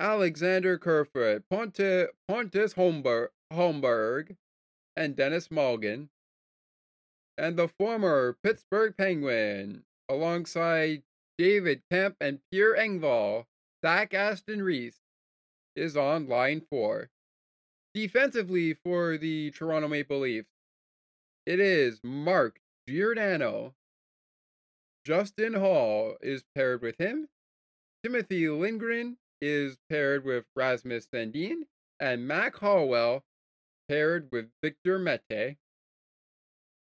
[0.01, 4.36] Alexander Kerfoot, Ponte, Pontus Holmberg, Holmberg,
[4.97, 6.09] and Denis Malgin.
[7.36, 11.03] And the former Pittsburgh Penguin, alongside
[11.39, 13.45] David Kampf and Pierre Engvall,
[13.85, 15.01] Zach Aston Reese,
[15.77, 17.11] is on line four.
[17.95, 20.49] Defensively for the Toronto Maple Leafs,
[21.47, 22.59] it is Mark
[22.89, 23.74] Giordano.
[25.05, 27.29] Justin Holl is paired with him.
[28.05, 31.62] Timothy Liljegren is paired with Rasmus Sandin.
[32.01, 33.23] And Mac Hollowell
[33.89, 35.57] paired with Victor Mete.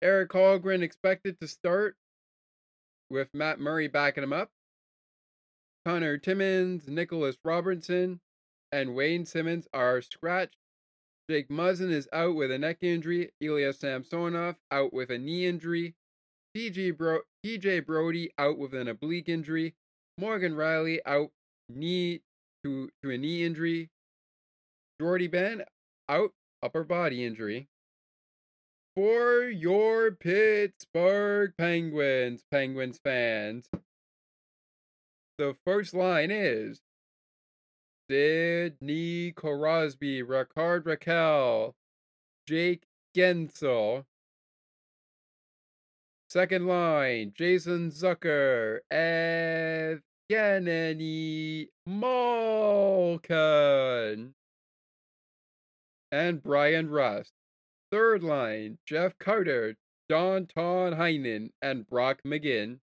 [0.02, 1.96] Eric Källgren expected to start
[3.10, 4.50] with Matt Murray backing him up.
[5.84, 8.20] Connor Timmins, Nicholas Robertson,
[8.72, 10.56] and Wayne Simmonds are scratched
[11.28, 13.32] Jake Muzzin is out with a neck injury.
[13.40, 15.96] Ilya Samsonov out with a knee injury.
[16.56, 19.74] TJ, Bro- TJ Brodie out with an oblique injury.
[20.18, 21.32] Morgan Rielly out
[21.68, 22.22] knee
[22.64, 23.90] to, to a knee injury.
[25.00, 25.64] Jordie Benn
[26.08, 27.68] out upper body injury.
[28.96, 33.68] For your Pittsburgh Penguins, Penguins fans,
[35.36, 36.80] the first line is
[38.08, 41.74] Sidney Crosby, Rickard Rakell,
[42.48, 44.06] Jake Guentzel.
[46.30, 48.78] Second line, Jason Zucker,
[50.30, 53.20] Evgeny Malkin,
[56.10, 57.35] and Bryan Rust.
[57.90, 59.76] Third line, Jeff Carter,
[60.08, 62.80] Don Danton Heinen, and Brock McGinn.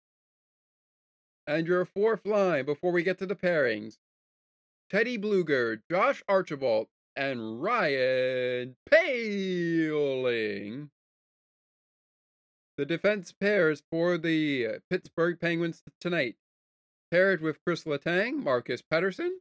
[1.48, 3.98] And your fourth line before we get to the pairings
[4.90, 10.90] Teddy Blueger, Josh Archibald, and Ryan Poehling.
[12.78, 16.38] The defense pairs for the uh, Pittsburgh Penguins tonight.
[17.12, 19.32] Paired with Chris Letang, Marcus Pettersson.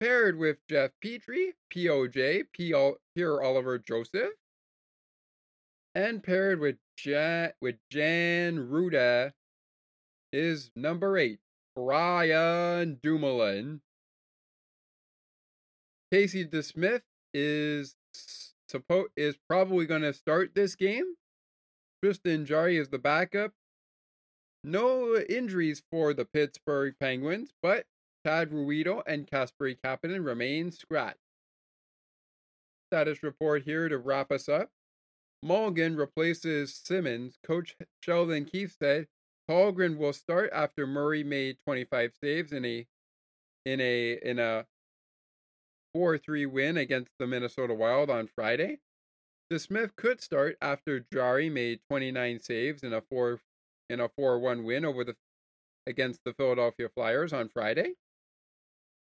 [0.00, 4.32] Paired with Jeff Petry, POJ, Pierre Oliver Joseph.
[5.94, 9.32] And paired with Jan, with Jan Rutta
[10.32, 11.40] is number eight,
[11.74, 13.80] Brian Dumoulin.
[16.12, 17.02] Casey DeSmith
[17.34, 17.96] is
[18.70, 21.14] suppo- is probably going to start this game.
[22.02, 23.52] Tristan Jarry is the backup.
[24.64, 27.86] No injuries for the Pittsburgh Penguins, but
[28.28, 31.16] Chad Ruhwedel and Kasperi Kapanen remain scratched.
[32.90, 34.68] Status report here to wrap us up.
[35.42, 37.38] Malgin replaces Simmonds.
[37.42, 39.06] Coach Sheldon Keefe said
[39.48, 42.86] Källgren will start after Murray made 25 saves in a
[43.64, 44.66] in a in a
[45.94, 48.80] 4 3 win against the Minnesota Wild on Friday.
[49.50, 53.40] DeSmith could start after Jarry made 29 saves in a 4
[53.88, 55.16] in a 4-1 win over the
[55.86, 57.94] against the Philadelphia Flyers on Friday.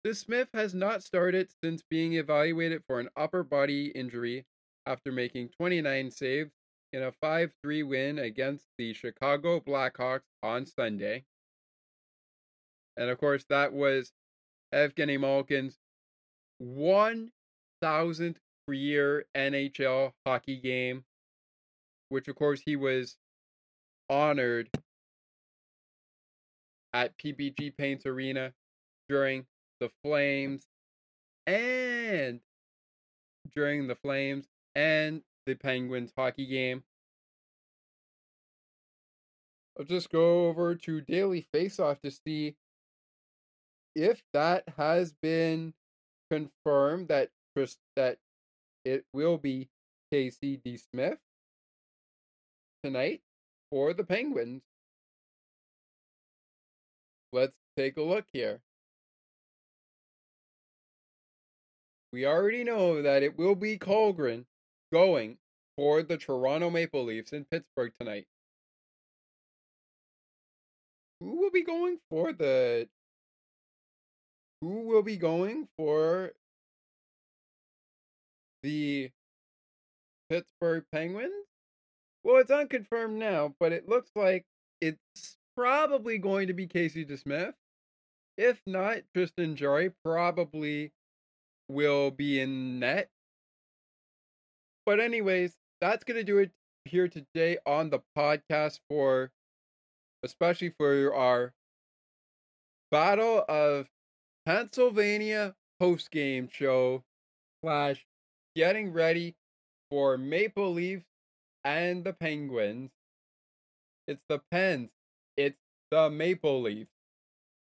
[0.06, 4.46] DeSmith has not started since being evaluated for an upper body injury
[4.86, 6.52] after making 29 saves
[6.92, 11.24] in a 5-3 win against the Chicago Blackhawks on Sunday.
[12.98, 14.12] And of course that was
[14.74, 15.78] Evgeny Malkin's
[16.60, 17.32] one
[17.82, 21.04] thousandth career NHL hockey game,
[22.10, 23.18] which of course he was
[24.10, 24.70] honored
[26.94, 28.54] at PPG Paints Arena
[29.10, 29.46] during
[29.84, 30.66] the Flames
[31.46, 32.40] and
[33.54, 34.46] during the Flames
[34.76, 36.84] and the Penguins hockey game.
[39.78, 42.56] I'll just go over to Daily Faceoff to see
[43.94, 45.74] if that has been
[46.32, 48.20] confirmed that Chris that
[48.86, 49.68] it will be
[50.14, 51.18] Casey DeSmith
[52.86, 53.22] tonight
[53.70, 54.62] for the Penguins.
[57.34, 58.62] Let's take a look here.
[62.14, 64.45] We already know that it will be Källgren
[64.94, 65.40] going
[65.76, 68.27] for the Toronto Maple Leafs in Pittsburgh tonight.
[71.19, 72.88] Who will be going for the
[74.61, 76.34] who will be going for
[78.61, 79.10] the
[80.30, 81.34] Pittsburgh Penguins?
[82.23, 84.45] Well, it's unconfirmed now, but it looks like
[84.81, 87.53] it's probably going to be Casey DeSmith.
[88.38, 90.91] If not, Tristan Jarry probably
[91.69, 93.10] will be in net.
[94.85, 96.52] But anyways, that's going to do it
[96.85, 99.31] here today on the podcast for
[100.23, 101.53] especially for our
[102.91, 103.88] Battle of
[104.45, 107.03] Pennsylvania post game show
[107.64, 108.06] slash
[108.56, 109.35] getting ready
[109.90, 111.06] for Maple Leafs
[111.64, 112.91] and the Penguins.
[114.07, 114.90] It's the Pens.
[115.38, 115.57] It's
[115.91, 116.93] the Maple Leafs.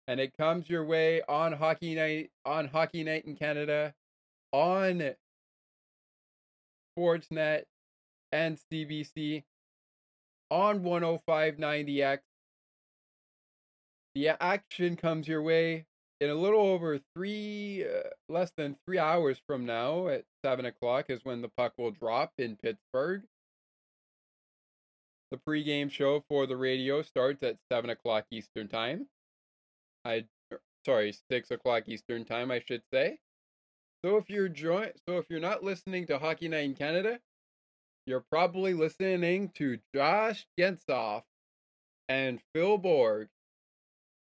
[0.06, 3.94] And it comes your way on Hockey Night on Hockey Night in Canada
[4.52, 5.14] on
[6.96, 7.64] Sportsnet
[8.32, 9.44] and CBC
[10.50, 12.18] on 105.90X.
[14.14, 15.86] The action comes your way
[16.20, 21.06] in a little over three, uh, less than three hours from now at seven o'clock
[21.08, 23.22] is when the puck will drop in Pittsburgh.
[25.30, 29.08] The pregame show for the radio starts at seven o'clock Eastern time.
[30.04, 33.18] I, er, sorry, six o'clock Eastern time, I should say.
[34.04, 37.18] So if you're join, so if you're not listening to Hockey Night in Canada,
[38.06, 41.22] you're probably listening to Josh Getzoff
[42.08, 43.30] and Phil Bourque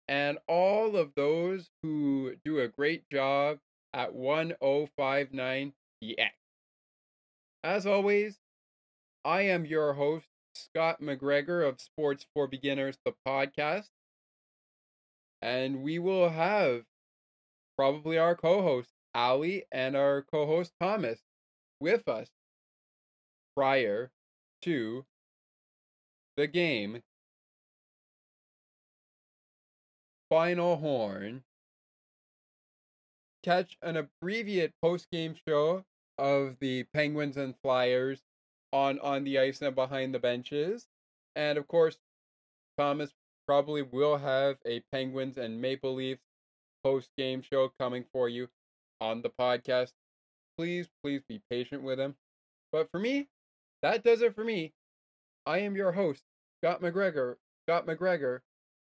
[0.08, 3.58] and all of those who do a great job
[3.94, 5.72] at 1059
[6.02, 6.30] DX.
[7.64, 8.36] As always,
[9.24, 13.88] I am your host, Scott McGregor of Sports for Beginners, the podcast.
[15.42, 16.86] And we will have
[17.76, 21.22] probably our co host, Ali, and our co host, Thomas,
[21.80, 22.30] with us
[23.54, 24.10] prior
[24.62, 25.06] to
[26.36, 27.02] the game.
[30.28, 31.44] Final horn,
[33.42, 35.84] catch an abbreviated post-game show
[36.18, 38.22] of the Penguins and Flyers
[38.72, 40.88] on on the ice and behind the benches,
[41.36, 41.98] and of course,
[42.78, 43.12] Thomas
[43.52, 46.22] probably will have a Penguins and Maple Leafs
[46.82, 48.48] post-game show coming for you
[48.98, 49.92] on the podcast.
[50.56, 52.14] Please, please be patient with him.
[52.72, 53.28] But for me,
[53.82, 54.72] that does it for me.
[55.44, 56.22] I am your host,
[56.62, 57.36] Scott McGregor.
[57.68, 58.40] Scott McGregor,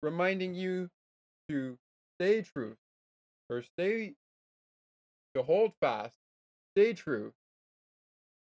[0.02, 0.90] reminding you
[1.50, 1.78] to
[2.18, 2.78] stay true
[3.50, 4.14] or stay
[5.36, 6.16] to hold fast,
[6.78, 7.34] stay true.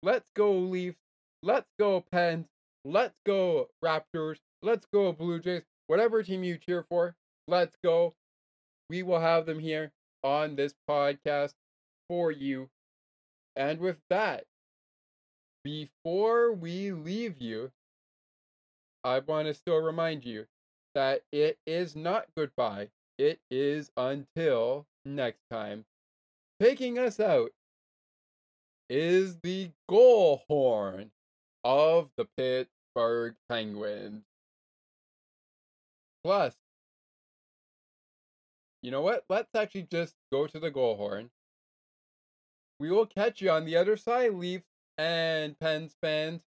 [0.01, 0.97] Let's go Leafs.
[1.43, 2.47] Let's go Pens.
[2.85, 4.37] Let's go Raptors.
[4.63, 5.61] Let's go Blue Jays.
[5.91, 7.18] Whatever team you cheer for,
[7.49, 8.13] let's go.
[8.89, 9.91] We will have them here
[10.23, 11.51] on this podcast
[12.07, 12.69] for you.
[13.57, 14.45] And with that,
[15.65, 17.73] before we leave you,
[19.03, 20.45] I want to still remind you
[20.95, 22.88] that it is not goodbye.
[23.18, 25.84] It is until next time.
[26.61, 27.51] Taking us out
[28.89, 31.11] is the goal horn
[31.65, 34.23] of the Pittsburgh Penguins.
[36.23, 36.56] Plus,
[38.84, 39.26] you know what?
[39.30, 41.30] Let's actually just go to the goal horn.
[42.80, 44.65] We will catch you on the other side, Leafs
[44.98, 46.41] and Pens fans,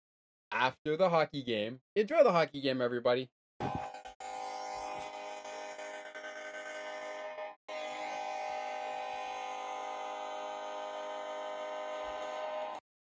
[0.51, 1.79] after the hockey game.
[1.95, 3.29] Enjoy the hockey game, everybody.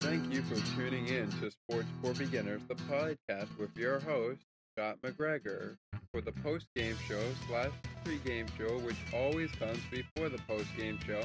[0.01, 4.41] Thank you for tuning in to Sports for Beginners, the podcast with your host,
[4.79, 5.75] Scott McGregor,
[6.13, 7.71] for the post game show slash
[8.05, 11.21] pre game show, which always comes before the post game show.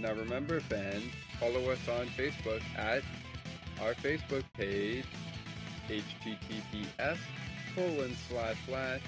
[0.00, 1.04] Now, remember, fans,
[1.38, 3.04] follow us on Facebook at
[3.80, 5.04] our Facebook page,
[5.88, 7.18] https
[7.76, 9.02] colon slash slash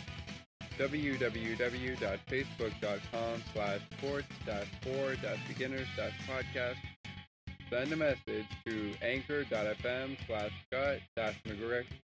[0.78, 6.76] www.facebook.com slash sports dash four dash beginners dash podcast
[7.70, 11.36] send a message to anchor.fm slash Scott dash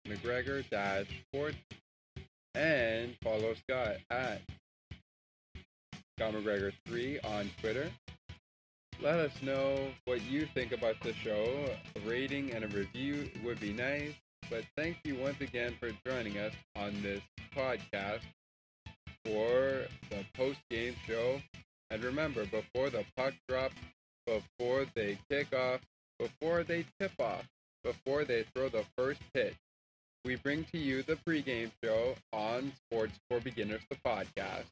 [0.08, 1.58] McGregor dash sports
[2.54, 4.42] and follow Scott at
[6.18, 7.90] Scott McGregor3 on Twitter.
[9.02, 11.70] Let us know what you think about the show.
[11.96, 14.14] A rating and a review would be nice.
[14.50, 17.22] But thank you once again for joining us on this
[17.56, 18.22] podcast
[19.26, 21.42] for the post game show.
[21.90, 23.76] And remember, before the puck drops,
[24.26, 25.82] before they kick off,
[26.20, 27.46] before they tip off,
[27.84, 29.56] before they throw the first pitch,
[30.26, 34.66] we bring to you the pregame show on Sports for Beginners, the podcast.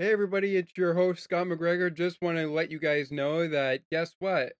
[0.00, 1.94] Hey everybody, it's your host Scott McGregor.
[1.94, 4.52] Just want to let you guys know that guess what?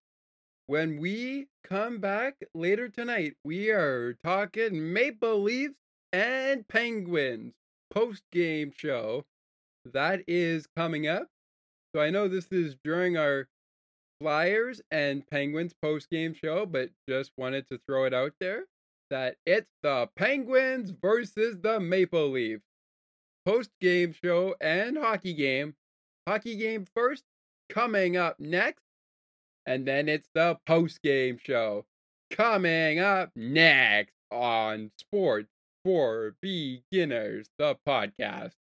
[0.67, 5.75] When we come back later tonight, we are talking Maple Leafs
[6.11, 7.53] and Penguins
[7.91, 9.25] post game show.
[9.93, 11.27] That is coming up.
[11.95, 13.47] So I know this is during our
[14.21, 18.65] Flyers and Penguins post game show, but just wanted to throw it out there
[19.09, 22.63] that it's the Penguins versus the Maple Leafs
[23.45, 25.75] post game show and hockey game.
[26.27, 27.23] Hockey game first,
[27.69, 28.81] coming up next.
[29.67, 31.85] And then it's the post game show
[32.31, 35.49] coming up next on Sports
[35.83, 38.53] for Beginners, the podcast.